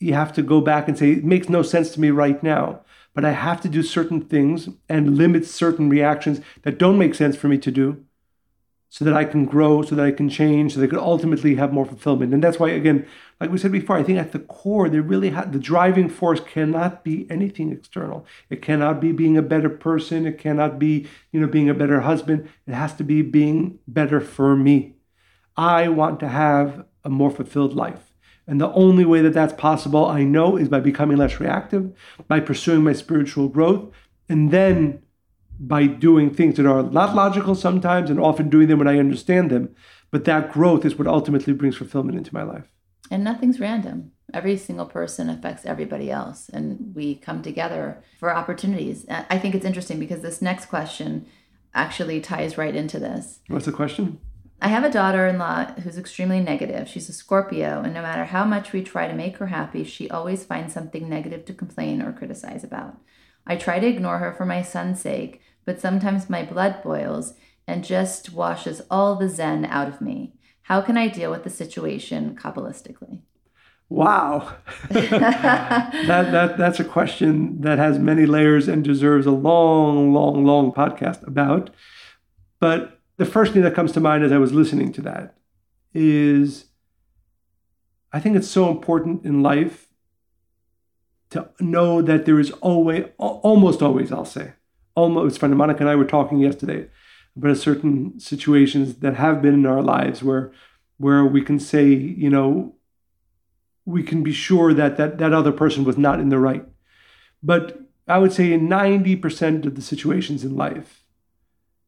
[0.00, 2.80] you have to go back and say, it makes no sense to me right now,
[3.14, 7.36] but I have to do certain things and limit certain reactions that don't make sense
[7.36, 8.04] for me to do
[8.90, 11.56] so that I can grow, so that I can change, so that I could ultimately
[11.56, 12.32] have more fulfillment.
[12.32, 13.06] And that's why, again,
[13.38, 16.40] like we said before, I think at the core, they really have the driving force
[16.40, 18.24] cannot be anything external.
[18.48, 20.26] It cannot be being a better person.
[20.26, 22.48] It cannot be, you know, being a better husband.
[22.66, 24.94] It has to be being better for me.
[25.56, 28.12] I want to have a more fulfilled life.
[28.46, 31.92] And the only way that that's possible, I know, is by becoming less reactive,
[32.26, 33.90] by pursuing my spiritual growth,
[34.30, 35.02] and then
[35.58, 39.50] by doing things that are not logical sometimes and often doing them when I understand
[39.50, 39.74] them.
[40.10, 42.72] But that growth is what ultimately brings fulfillment into my life.
[43.10, 44.12] And nothing's random.
[44.32, 46.48] Every single person affects everybody else.
[46.48, 49.06] And we come together for opportunities.
[49.08, 51.26] I think it's interesting because this next question
[51.74, 53.40] actually ties right into this.
[53.48, 54.20] What's the question?
[54.60, 56.88] I have a daughter in law who's extremely negative.
[56.88, 60.10] She's a Scorpio, and no matter how much we try to make her happy, she
[60.10, 62.96] always finds something negative to complain or criticize about.
[63.46, 67.34] I try to ignore her for my son's sake, but sometimes my blood boils
[67.66, 70.32] and just washes all the zen out of me.
[70.62, 73.20] How can I deal with the situation Kabbalistically?
[73.90, 74.56] Wow.
[74.88, 75.92] that,
[76.32, 81.26] that, that's a question that has many layers and deserves a long, long, long podcast
[81.26, 81.68] about.
[82.60, 85.36] But the first thing that comes to mind as I was listening to that
[85.92, 86.64] is
[88.10, 89.88] I think it's so important in life
[91.28, 94.54] to know that there is always, almost always, I'll say,
[94.98, 95.54] almost funny.
[95.54, 96.88] Monica and I were talking yesterday
[97.36, 100.52] about certain situations that have been in our lives where
[100.98, 102.74] where we can say, you know,
[103.84, 106.66] we can be sure that that, that other person was not in the right.
[107.40, 111.04] But I would say in 90% of the situations in life,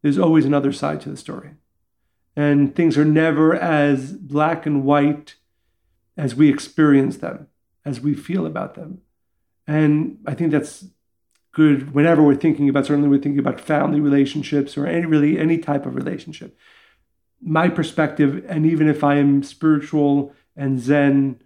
[0.02, 1.50] there's always another side to the story.
[2.36, 5.34] And things are never as black and white
[6.16, 7.48] as we experience them,
[7.84, 9.00] as we feel about them.
[9.66, 10.84] And I think that's
[11.52, 15.58] good whenever we're thinking about certainly we're thinking about family relationships or any really any
[15.58, 16.56] type of relationship.
[17.40, 21.40] My perspective and even if i am spiritual and zen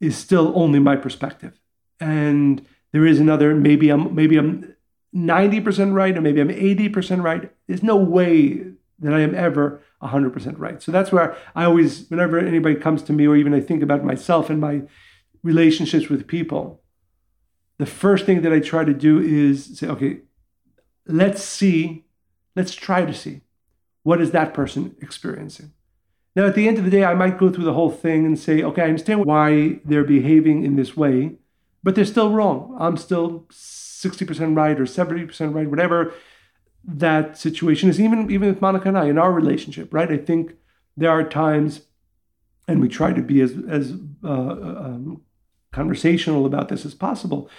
[0.00, 1.60] is still only my perspective.
[2.00, 4.74] And there is another maybe i'm maybe i'm
[5.14, 7.52] 90% right or maybe i'm 80% right.
[7.66, 8.64] There's no way
[9.00, 10.82] that i am ever 100% right.
[10.82, 14.04] So that's where i always whenever anybody comes to me or even i think about
[14.04, 14.82] myself and my
[15.42, 16.81] relationships with people
[17.82, 20.20] the first thing that I try to do is say, okay,
[21.04, 22.04] let's see,
[22.54, 23.40] let's try to see
[24.04, 25.72] what is that person experiencing.
[26.36, 28.38] Now, at the end of the day, I might go through the whole thing and
[28.38, 31.32] say, okay, I understand why they're behaving in this way,
[31.82, 32.76] but they're still wrong.
[32.78, 36.14] I'm still 60% right or 70% right, whatever
[36.84, 40.08] that situation is, even, even with Monica and I in our relationship, right?
[40.08, 40.54] I think
[40.96, 41.80] there are times,
[42.68, 45.22] and we try to be as, as uh, um,
[45.72, 47.50] conversational about this as possible.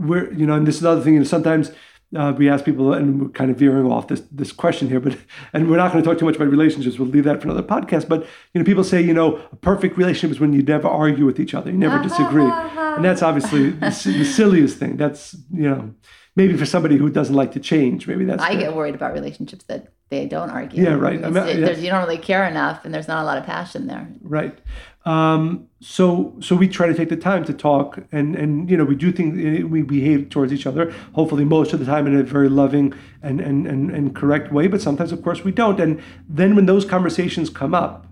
[0.00, 1.70] We're, you know, and this is another thing, you know, sometimes
[2.16, 5.16] uh, we ask people, and we're kind of veering off this this question here, but
[5.52, 6.98] and we're not going to talk too much about relationships.
[6.98, 8.08] We'll leave that for another podcast.
[8.08, 11.24] But you know, people say, you know, a perfect relationship is when you never argue
[11.24, 12.42] with each other, you never disagree,
[12.76, 14.96] and that's obviously the, the silliest thing.
[14.96, 15.94] That's you know,
[16.34, 18.42] maybe for somebody who doesn't like to change, maybe that's.
[18.42, 20.82] I get worried about relationships that they don't argue.
[20.82, 21.24] Yeah, right.
[21.24, 21.70] I mean, yeah.
[21.70, 24.08] You don't really care enough, and there's not a lot of passion there.
[24.20, 24.58] Right.
[25.06, 28.84] Um, so so we try to take the time to talk, and and you know
[28.84, 30.92] we do think eh, we behave towards each other.
[31.14, 34.66] Hopefully, most of the time in a very loving and and and, and correct way.
[34.66, 35.80] But sometimes, of course, we don't.
[35.80, 38.06] And then when those conversations come up,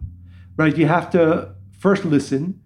[0.57, 2.61] right, you have to first listen,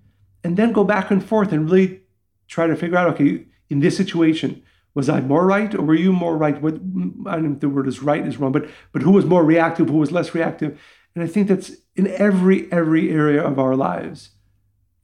[0.44, 2.02] and then go back and forth and really
[2.46, 4.62] try to figure out, okay, in this situation
[4.94, 6.60] was I more right or were you more right?
[6.60, 9.24] What I don't know if the word is right is wrong, but but who was
[9.24, 10.78] more reactive, who was less reactive?
[11.14, 14.30] And I think that's in every every area of our lives.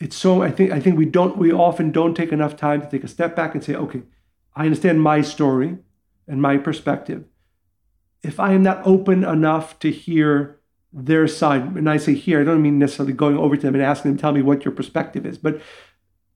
[0.01, 2.89] It's so I think I think we don't we often don't take enough time to
[2.89, 4.03] take a step back and say, okay,
[4.55, 5.79] I understand my story
[6.27, 7.25] and my perspective.
[8.23, 10.59] If I am not open enough to hear
[10.93, 13.85] their side, and I say here, I don't mean necessarily going over to them and
[13.85, 15.61] asking them, tell me what your perspective is, but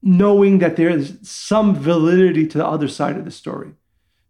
[0.03, 3.73] knowing that there is some validity to the other side of the story.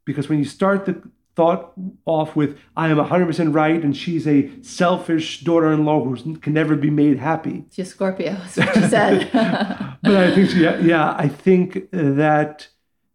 [0.04, 1.02] Because when you start the
[1.34, 1.72] thought
[2.04, 6.52] off with, I am 100% right, and she's a selfish daughter in law who can
[6.52, 7.64] never be made happy.
[7.70, 9.30] She's Scorpio, that's what she said.
[10.02, 12.68] but I think, yeah, yeah, I think uh, that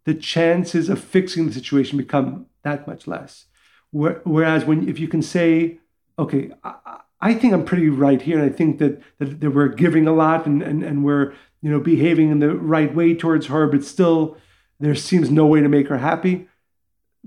[0.05, 3.45] the chances of fixing the situation become that much less.
[3.91, 5.79] Whereas when, if you can say,
[6.17, 9.69] okay, I, I think I'm pretty right here, and I think that, that, that we're
[9.69, 13.47] giving a lot and, and, and we're you know behaving in the right way towards
[13.47, 14.37] her, but still
[14.79, 16.47] there seems no way to make her happy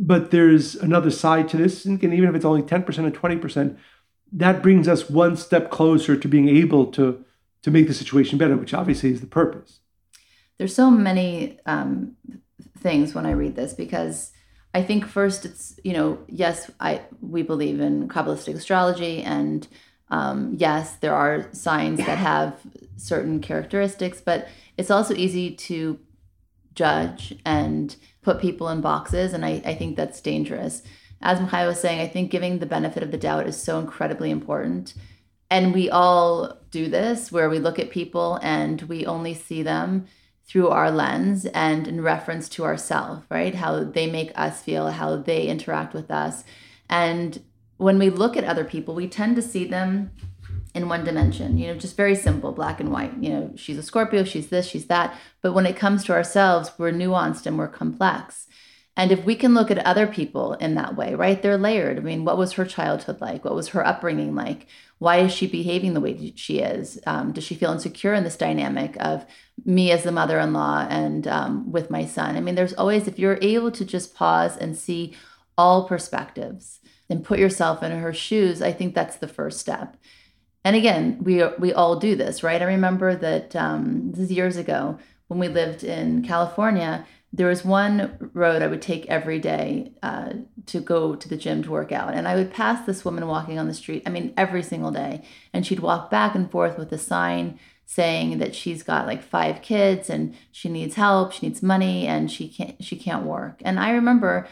[0.00, 1.84] but there's another side to this.
[1.84, 3.76] And even if it's only 10% or 20%,
[4.32, 7.22] that brings us one step closer to being able to,
[7.62, 9.80] to make the situation better, which obviously is the purpose.
[10.56, 12.16] There's so many um,
[12.78, 14.32] things when I read this because
[14.72, 19.68] I think first it's, you know, yes, I we believe in Kabbalistic astrology and
[20.08, 22.58] um, yes, there are signs that have
[22.96, 25.98] certain characteristics, but it's also easy to
[26.74, 29.32] judge and put people in boxes.
[29.32, 30.82] And I, I think that's dangerous.
[31.22, 34.30] As Machai was saying, I think giving the benefit of the doubt is so incredibly
[34.30, 34.94] important.
[35.50, 40.06] And we all do this where we look at people and we only see them
[40.46, 43.54] through our lens and in reference to ourselves, right?
[43.54, 46.44] How they make us feel, how they interact with us.
[46.88, 47.42] And
[47.76, 50.10] when we look at other people, we tend to see them
[50.74, 53.12] in one dimension, you know, just very simple, black and white.
[53.20, 55.18] You know, she's a Scorpio, she's this, she's that.
[55.42, 58.46] But when it comes to ourselves, we're nuanced and we're complex.
[58.96, 61.40] And if we can look at other people in that way, right?
[61.40, 61.98] They're layered.
[61.98, 63.44] I mean, what was her childhood like?
[63.44, 64.66] What was her upbringing like?
[64.98, 67.00] Why is she behaving the way she is?
[67.06, 69.24] Um, does she feel insecure in this dynamic of
[69.64, 72.36] me as the mother in law and um, with my son?
[72.36, 75.14] I mean, there's always, if you're able to just pause and see
[75.56, 79.96] all perspectives and put yourself in her shoes, I think that's the first step
[80.64, 82.60] and again, we we all do this, right?
[82.60, 87.06] I remember that um, this is years ago when we lived in California.
[87.32, 90.32] There was one road I would take every day uh,
[90.66, 93.58] to go to the gym to work out, and I would pass this woman walking
[93.58, 94.02] on the street.
[94.04, 98.38] I mean, every single day, and she'd walk back and forth with a sign saying
[98.38, 102.48] that she's got like five kids and she needs help, she needs money, and she
[102.48, 103.62] can't she can't work.
[103.64, 104.46] And I remember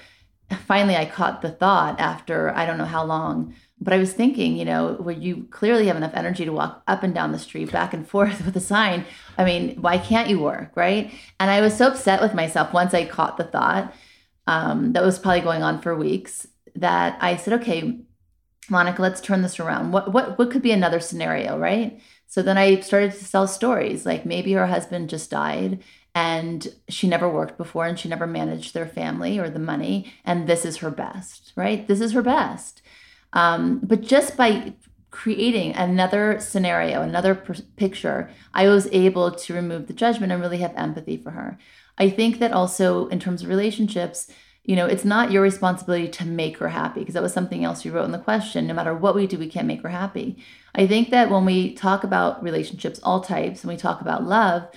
[0.67, 4.57] finally I caught the thought after I don't know how long but I was thinking,
[4.57, 7.71] you know, where you clearly have enough energy to walk up and down the street,
[7.71, 9.05] back and forth with a sign.
[9.37, 11.13] I mean, why can't you work, right?
[11.39, 13.95] And I was so upset with myself once I caught the thought
[14.47, 18.01] um, that was probably going on for weeks that I said, okay,
[18.71, 19.93] Monica, let's turn this around.
[19.93, 22.01] What what what could be another scenario, right?
[22.27, 25.83] So then I started to tell stories like maybe her husband just died
[26.15, 30.47] and she never worked before and she never managed their family or the money and
[30.47, 31.87] this is her best, right?
[31.87, 32.83] This is her best.
[33.33, 34.75] Um, but just by
[35.11, 37.35] creating another scenario, another
[37.77, 41.59] picture, I was able to remove the judgment and really have empathy for her.
[41.97, 44.31] I think that also in terms of relationships,
[44.65, 47.85] you know, it's not your responsibility to make her happy because that was something else
[47.85, 48.67] you wrote in the question.
[48.67, 50.45] No matter what we do, we can't make her happy.
[50.75, 54.69] I think that when we talk about relationships, all types, and we talk about love,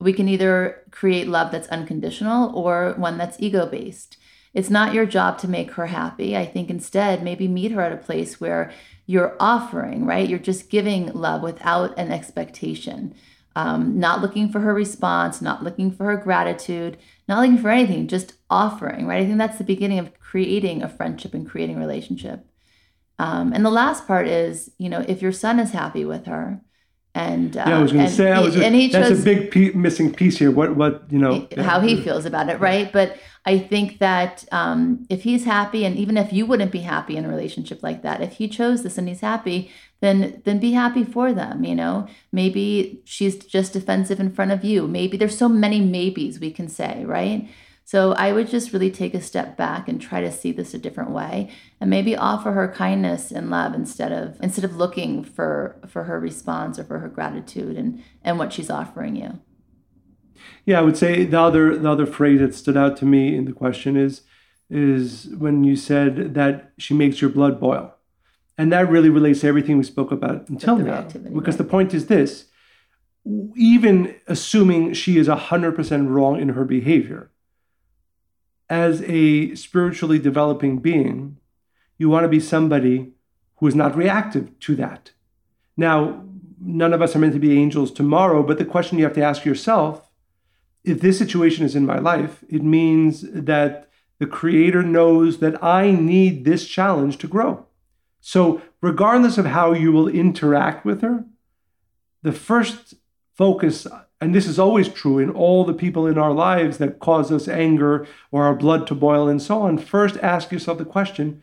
[0.00, 4.16] we can either create love that's unconditional or one that's ego based.
[4.52, 6.36] It's not your job to make her happy.
[6.36, 8.72] I think instead, maybe meet her at a place where
[9.06, 10.28] you're offering, right?
[10.28, 13.14] You're just giving love without an expectation,
[13.54, 16.96] um, not looking for her response, not looking for her gratitude,
[17.28, 19.22] not looking for anything, just offering, right?
[19.22, 22.44] I think that's the beginning of creating a friendship and creating a relationship.
[23.18, 26.62] Um, and the last part is, you know, if your son is happy with her,
[27.14, 29.24] and uh, yeah, I was going to say, I was and he that's chose, a
[29.24, 30.50] big missing piece here.
[30.50, 32.92] What, what you know, how he feels about it, right?
[32.92, 37.16] But I think that um, if he's happy, and even if you wouldn't be happy
[37.16, 39.70] in a relationship like that, if he chose this and he's happy,
[40.00, 41.64] then then be happy for them.
[41.64, 44.86] You know, maybe she's just defensive in front of you.
[44.86, 47.48] Maybe there's so many maybes we can say, right?
[47.90, 50.78] So I would just really take a step back and try to see this a
[50.78, 55.74] different way and maybe offer her kindness and love instead of instead of looking for
[55.88, 59.40] for her response or for her gratitude and and what she's offering you.
[60.64, 63.44] Yeah, I would say the other the other phrase that stood out to me in
[63.44, 64.22] the question is
[64.70, 67.92] is when you said that she makes your blood boil.
[68.56, 71.02] And that really relates to everything we spoke about until now.
[71.02, 71.58] Because right.
[71.58, 72.44] the point is this
[73.56, 77.30] even assuming she is 100% wrong in her behavior,
[78.70, 81.36] as a spiritually developing being,
[81.98, 83.12] you want to be somebody
[83.56, 85.10] who is not reactive to that.
[85.76, 86.24] Now,
[86.60, 89.22] none of us are meant to be angels tomorrow, but the question you have to
[89.22, 90.06] ask yourself
[90.82, 95.90] if this situation is in my life, it means that the Creator knows that I
[95.90, 97.66] need this challenge to grow.
[98.20, 101.24] So, regardless of how you will interact with her,
[102.22, 102.94] the first
[103.34, 103.86] focus,
[104.20, 107.48] and this is always true in all the people in our lives that cause us
[107.48, 111.42] anger or our blood to boil and so on, first ask yourself the question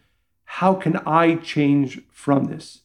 [0.51, 2.81] how can I change from this?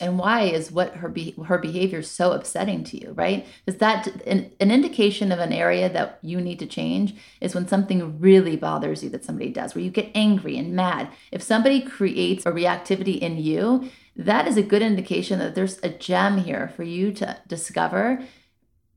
[0.00, 3.46] and why is what her be- her behavior so upsetting to you right?
[3.66, 7.68] Is that an, an indication of an area that you need to change is when
[7.68, 11.10] something really bothers you that somebody does where you get angry and mad.
[11.30, 15.88] If somebody creates a reactivity in you that is a good indication that there's a
[15.88, 18.22] gem here for you to discover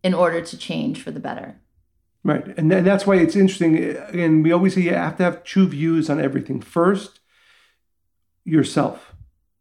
[0.03, 1.55] in order to change for the better
[2.23, 5.43] right and that's why it's interesting uh, again we always say you have to have
[5.43, 7.19] two views on everything first
[8.45, 9.13] yourself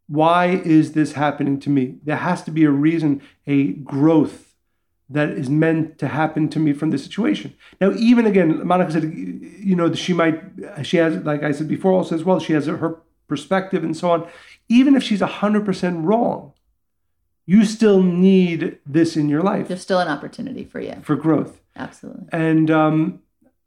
[0.07, 1.95] why is this happening to me?
[2.03, 4.53] There has to be a reason, a growth
[5.09, 7.55] that is meant to happen to me from this situation.
[7.79, 10.41] Now, even again, Monica said, you know, she might,
[10.83, 14.11] she has, like I said before, also as well, she has her perspective and so
[14.11, 14.27] on.
[14.69, 16.53] Even if she's 100% wrong,
[17.45, 19.67] you still need this in your life.
[19.67, 21.59] There's still an opportunity for you for growth.
[21.75, 22.27] Absolutely.
[22.31, 23.19] And um,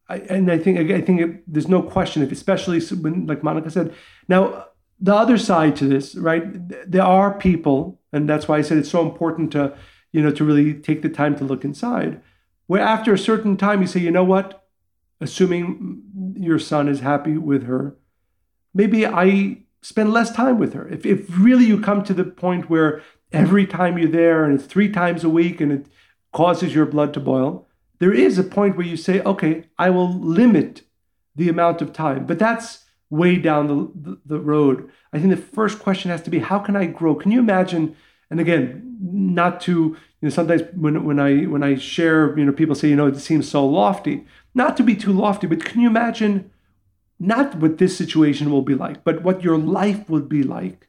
[0.09, 3.71] I, and I think I think it, there's no question if, especially when, like Monica
[3.71, 3.93] said.
[4.29, 4.67] Now,
[4.99, 6.43] the other side to this, right?
[6.91, 9.77] There are people, and that's why I said it's so important to,
[10.13, 12.23] you know, to really take the time to look inside,
[12.67, 14.63] where after a certain time you say, you know what?
[15.21, 16.03] Assuming
[16.37, 17.97] your son is happy with her,
[18.73, 20.89] maybe I spend less time with her.
[20.89, 23.03] If, if really you come to the point where
[23.33, 25.87] every time you're there and it's three times a week and it
[26.33, 27.67] causes your blood to boil,
[27.99, 30.83] there is a point where you say, okay, I will limit
[31.35, 32.27] the amount of time.
[32.27, 34.91] But that's way down the, the, the road.
[35.13, 37.15] I think the first question has to be how can I grow?
[37.15, 37.97] Can you imagine?
[38.31, 42.53] And again, not to you know sometimes when when I when I share you know
[42.53, 44.27] people say you know it seems so lofty.
[44.55, 46.51] Not to be too lofty, but can you imagine
[47.19, 50.89] not what this situation will be like, but what your life would be like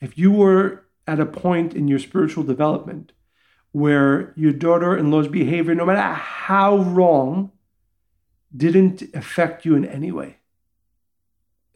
[0.00, 3.12] if you were at a point in your spiritual development
[3.72, 7.50] where your daughter-in-law's behavior, no matter how wrong,
[8.56, 10.38] didn't affect you in any way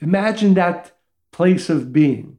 [0.00, 0.92] Imagine that
[1.32, 2.38] place of being.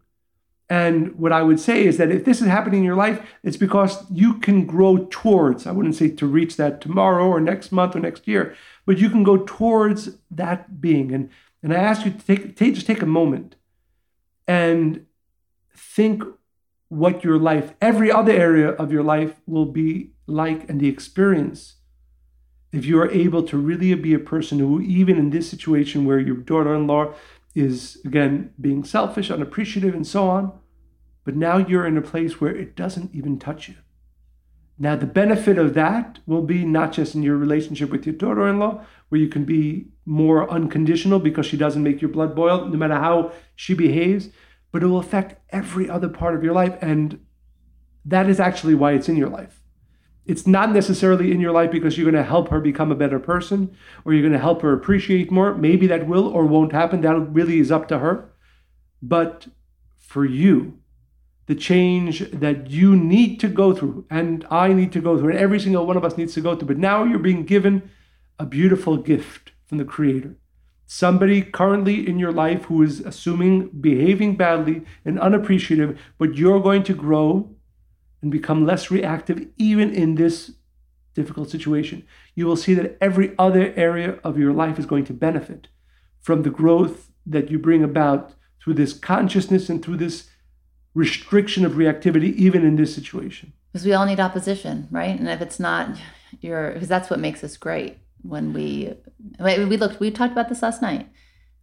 [0.70, 3.58] And what I would say is that if this is happening in your life, it's
[3.58, 7.96] because you can grow towards, I wouldn't say to reach that tomorrow or next month
[7.96, 11.12] or next year, but you can go towards that being.
[11.12, 11.30] And,
[11.64, 13.56] and I ask you to take, take just take a moment
[14.48, 15.06] and
[15.76, 16.24] think
[16.90, 21.76] what your life, every other area of your life will be like and the experience
[22.72, 26.20] if you are able to really be a person who, even in this situation where
[26.20, 27.14] your daughter in law
[27.56, 30.52] is again being selfish, unappreciative, and so on.
[31.24, 33.76] But now you're in a place where it doesn't even touch you.
[34.78, 38.48] Now, the benefit of that will be not just in your relationship with your daughter
[38.48, 42.66] in law, where you can be more unconditional because she doesn't make your blood boil,
[42.66, 44.30] no matter how she behaves,
[44.72, 46.78] but it will affect every other part of your life.
[46.82, 47.26] And
[48.06, 49.60] that is actually why it's in your life
[50.30, 53.20] it's not necessarily in your life because you're going to help her become a better
[53.20, 55.56] person or you're going to help her appreciate more.
[55.56, 57.02] Maybe that will or won't happen.
[57.02, 58.30] That really is up to her.
[59.02, 59.48] But
[59.98, 60.78] for you,
[61.48, 65.40] the change that you need to go through, and I need to go through, and
[65.40, 67.90] every single one of us needs to go through, but now you're being given
[68.38, 70.36] a beautiful gift from the Creator.
[70.92, 76.82] Somebody currently in your life who is assuming behaving badly and unappreciative, but you're going
[76.86, 77.48] to grow
[78.24, 80.54] and become less reactive even in this
[81.14, 85.14] difficult situation, you will see that every other area of your life is going to
[85.14, 85.68] benefit
[86.22, 90.28] from the growth that you bring about through this consciousness and through this
[90.96, 93.54] restriction of reactivity, even in this situation.
[93.72, 95.20] Because we all need opposition, right?
[95.20, 96.00] And if it's not
[96.42, 98.00] your, because that's what makes us great.
[98.22, 98.94] When we
[99.40, 101.10] we looked, we talked about this last night.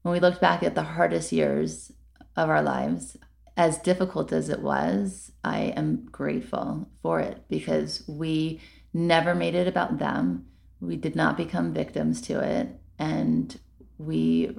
[0.02, 1.92] When we looked back at the hardest years
[2.36, 3.16] of our lives,
[3.56, 8.60] as difficult as it was, I am grateful for it because we
[8.92, 10.46] never made it about them.
[10.80, 13.58] We did not become victims to it and
[13.98, 14.56] we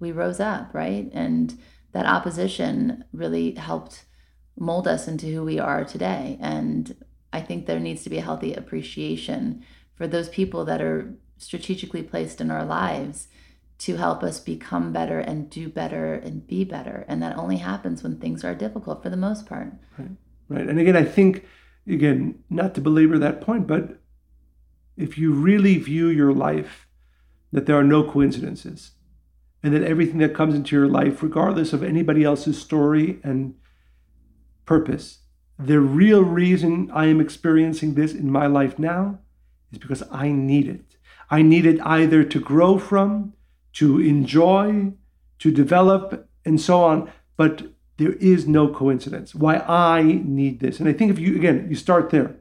[0.00, 1.10] we rose up, right?
[1.12, 1.58] And
[1.92, 4.04] that opposition really helped
[4.58, 6.38] mold us into who we are today.
[6.40, 6.96] And
[7.32, 12.02] I think there needs to be a healthy appreciation for those people that are strategically
[12.02, 13.28] placed in our lives
[13.78, 17.04] to help us become better and do better and be better.
[17.08, 19.72] And that only happens when things are difficult for the most part.
[19.98, 20.10] Right.
[20.48, 20.68] Right.
[20.68, 21.46] And again, I think,
[21.86, 24.00] again, not to belabor that point, but
[24.96, 26.86] if you really view your life
[27.52, 28.92] that there are no coincidences
[29.62, 33.54] and that everything that comes into your life, regardless of anybody else's story and
[34.66, 35.20] purpose,
[35.58, 39.20] the real reason I am experiencing this in my life now
[39.72, 40.89] is because I need it.
[41.30, 43.34] I need it either to grow from,
[43.74, 44.92] to enjoy,
[45.38, 47.10] to develop, and so on.
[47.36, 50.80] But there is no coincidence why I need this.
[50.80, 52.36] And I think if you, again, you start there.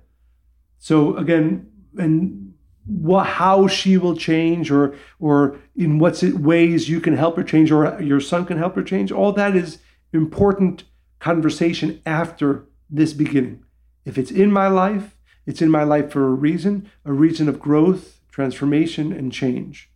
[0.77, 2.53] So again, and
[2.85, 7.71] what, how she will change or, or in what ways you can help her change
[7.71, 9.79] or your son can help her change, all that is
[10.13, 10.85] important
[11.19, 13.63] conversation after this beginning.
[14.05, 15.15] If it's in my life,
[15.45, 19.89] it's in my life for a reason, a reason of growth, transformation, and change.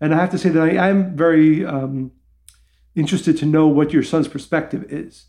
[0.00, 2.12] And I have to say that I am very um,
[2.94, 5.26] interested to know what your son's perspective is.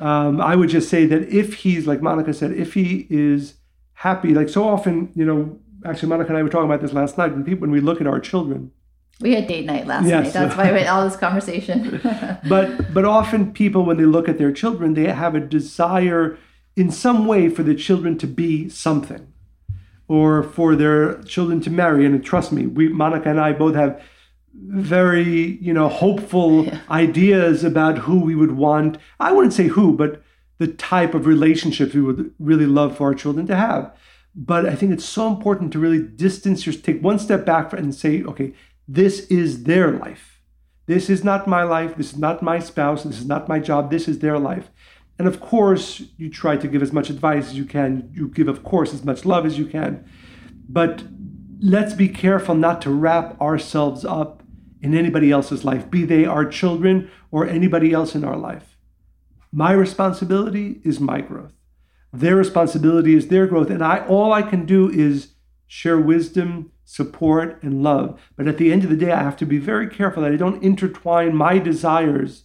[0.00, 3.54] Um, I would just say that if he's, like Monica said, if he is
[3.92, 7.18] happy, like so often, you know, actually, Monica and I were talking about this last
[7.18, 7.32] night.
[7.32, 8.72] When people, when we look at our children,
[9.20, 10.24] we had date night last yes.
[10.24, 10.32] night.
[10.32, 12.00] That's why we had all this conversation.
[12.48, 16.38] but but often people, when they look at their children, they have a desire
[16.76, 19.29] in some way for the children to be something,
[20.10, 22.04] or for their children to marry.
[22.04, 24.02] And trust me, we Monica and I both have
[24.52, 26.80] very you know hopeful yeah.
[26.90, 28.98] ideas about who we would want.
[29.20, 30.20] I wouldn't say who but
[30.58, 33.96] the type of relationships we would really love for our children to have.
[34.34, 37.94] But i think it's so important to really distance your take one step back and
[37.94, 38.52] say okay
[38.88, 40.42] this is their life.
[40.86, 41.94] This is not my life.
[41.96, 43.04] This is not my spouse.
[43.04, 43.90] This is not my job.
[43.90, 44.70] This is their life
[45.20, 48.48] and of course you try to give as much advice as you can you give
[48.48, 50.04] of course as much love as you can
[50.68, 51.04] but
[51.60, 54.42] let's be careful not to wrap ourselves up
[54.80, 58.78] in anybody else's life, be they our children or anybody else in our life.
[59.52, 61.52] My responsibility is my growth.
[62.12, 63.70] Their responsibility is their growth.
[63.70, 65.34] And I all I can do is
[65.66, 68.20] share wisdom, support, and love.
[68.36, 70.36] But at the end of the day, I have to be very careful that I
[70.36, 72.44] don't intertwine my desires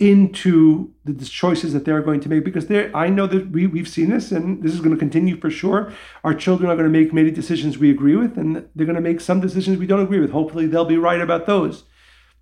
[0.00, 3.88] into the choices that they're going to make because they I know that we, we've
[3.88, 5.92] seen this and this is going to continue for sure.
[6.24, 9.00] Our children are going to make many decisions we agree with and they're going to
[9.00, 10.30] make some decisions we don't agree with.
[10.30, 11.84] Hopefully they'll be right about those.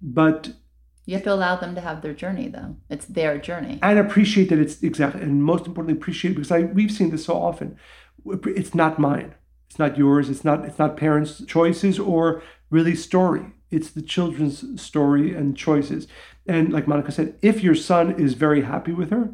[0.00, 0.52] But
[1.04, 2.76] you have to allow them to have their journey though.
[2.88, 3.78] It's their journey.
[3.82, 7.34] And appreciate that it's exactly and most importantly appreciate because I we've seen this so
[7.34, 7.76] often.
[8.24, 9.34] It's not mine.
[9.68, 10.30] It's not yours.
[10.30, 13.52] It's not it's not parents' choices or really story.
[13.70, 16.06] It's the children's story and choices.
[16.46, 19.32] And like Monica said, if your son is very happy with her,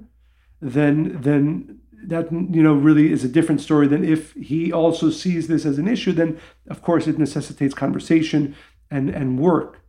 [0.61, 5.49] then then that you know really is a different story than if he also sees
[5.49, 6.13] this as an issue.
[6.13, 6.39] Then
[6.69, 8.55] of course it necessitates conversation
[8.91, 9.81] and and work.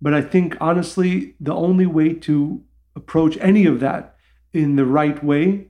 [0.00, 2.62] But I think honestly, the only way to
[2.94, 4.16] approach any of that
[4.52, 5.68] in the right way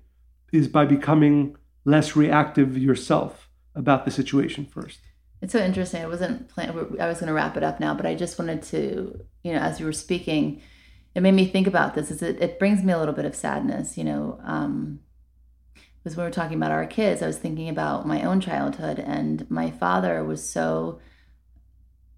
[0.53, 5.01] is by becoming less reactive yourself about the situation first.
[5.41, 6.03] It's so interesting.
[6.03, 6.77] I wasn't planning.
[7.01, 9.61] I was going to wrap it up now, but I just wanted to, you know,
[9.61, 10.61] as you were speaking,
[11.19, 12.13] it made me think about this.
[12.13, 14.39] Is it, it brings me a little bit of sadness, you know.
[14.45, 15.01] Um,
[15.75, 19.01] because when we were talking about our kids, I was thinking about my own childhood,
[19.01, 21.01] and my father was so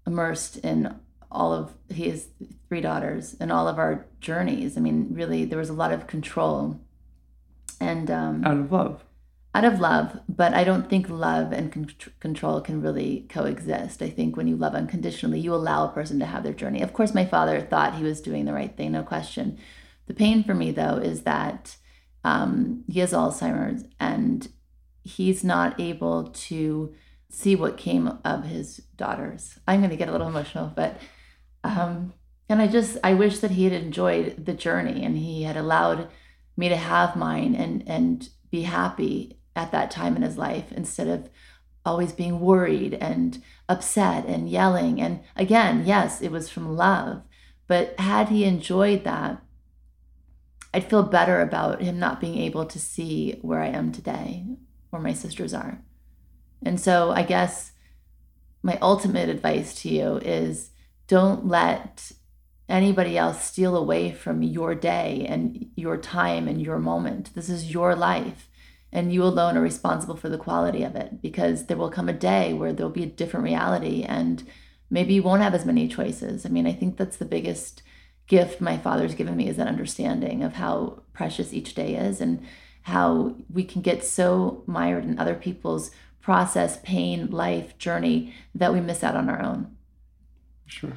[0.05, 0.99] immersed in
[1.31, 2.27] all of has
[2.69, 4.77] three daughters and all of our journeys.
[4.77, 6.79] I mean, really, there was a lot of control
[7.79, 9.03] and um, out of love
[9.53, 11.89] out of love, but I don't think love and con-
[12.19, 14.01] control can really coexist.
[14.01, 16.81] I think when you love unconditionally, you allow a person to have their journey.
[16.81, 19.57] Of course, my father thought he was doing the right thing, no question.
[20.07, 21.75] The pain for me, though, is that
[22.23, 24.47] um, he has Alzheimer's and
[25.03, 26.93] he's not able to
[27.29, 29.59] see what came of his daughters.
[29.67, 30.97] I'm going to get a little emotional, but.
[31.63, 32.13] Um,
[32.49, 36.09] and I just, I wish that he had enjoyed the journey and he had allowed
[36.57, 41.07] me to have mine and, and be happy at that time in his life instead
[41.07, 41.29] of
[41.85, 45.01] always being worried and upset and yelling.
[45.01, 47.21] And again, yes, it was from love.
[47.67, 49.41] But had he enjoyed that,
[50.73, 54.45] I'd feel better about him not being able to see where I am today,
[54.89, 55.81] where my sisters are.
[56.63, 57.71] And so I guess
[58.63, 60.71] my ultimate advice to you is
[61.07, 62.11] don't let
[62.69, 67.33] anybody else steal away from your day and your time and your moment.
[67.33, 68.47] This is your life
[68.91, 72.13] and you alone are responsible for the quality of it because there will come a
[72.13, 74.43] day where there'll be a different reality and
[74.89, 76.45] maybe you won't have as many choices.
[76.45, 77.81] I mean, I think that's the biggest
[78.27, 82.45] gift my father's given me is that understanding of how precious each day is and
[82.83, 88.79] how we can get so mired in other people's process, pain, life, journey that we
[88.79, 89.75] miss out on our own.
[90.65, 90.93] Sure.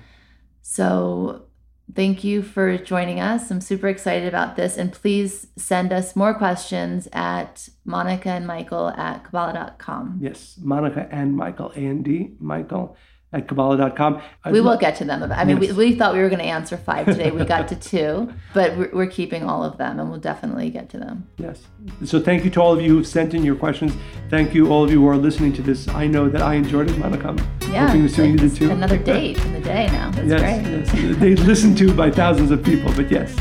[0.62, 1.43] So
[1.93, 3.51] Thank you for joining us.
[3.51, 4.76] I'm super excited about this.
[4.76, 10.18] And please send us more questions at Monica and Michael at Kabbalah.com.
[10.20, 12.97] Yes, Monica and Michael, A and D, Michael
[13.35, 14.22] at Kabbalah.com.
[14.51, 15.30] We will get to them.
[15.30, 15.72] I mean, yes.
[15.72, 17.30] we, we thought we were going to answer five today.
[17.30, 20.89] We got to two, but we're, we're, keeping all of them and we'll definitely get
[20.91, 21.28] to them.
[21.37, 21.66] Yes.
[22.05, 23.93] So thank you to all of you who've sent in your questions.
[24.30, 25.89] Thank you, all of you who are listening to this.
[25.89, 27.37] I know that I enjoyed it, Monica.
[27.70, 27.87] Yeah.
[27.87, 28.70] Hoping the you did too.
[28.70, 30.11] Another date in the day now.
[30.12, 31.05] That's yes, great.
[31.05, 31.18] Yes.
[31.18, 33.37] They listened to by thousands of people, but yes.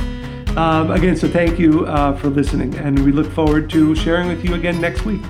[0.58, 4.46] Um, again, so thank you uh, for listening, and we look forward to sharing with
[4.46, 5.22] you again next week.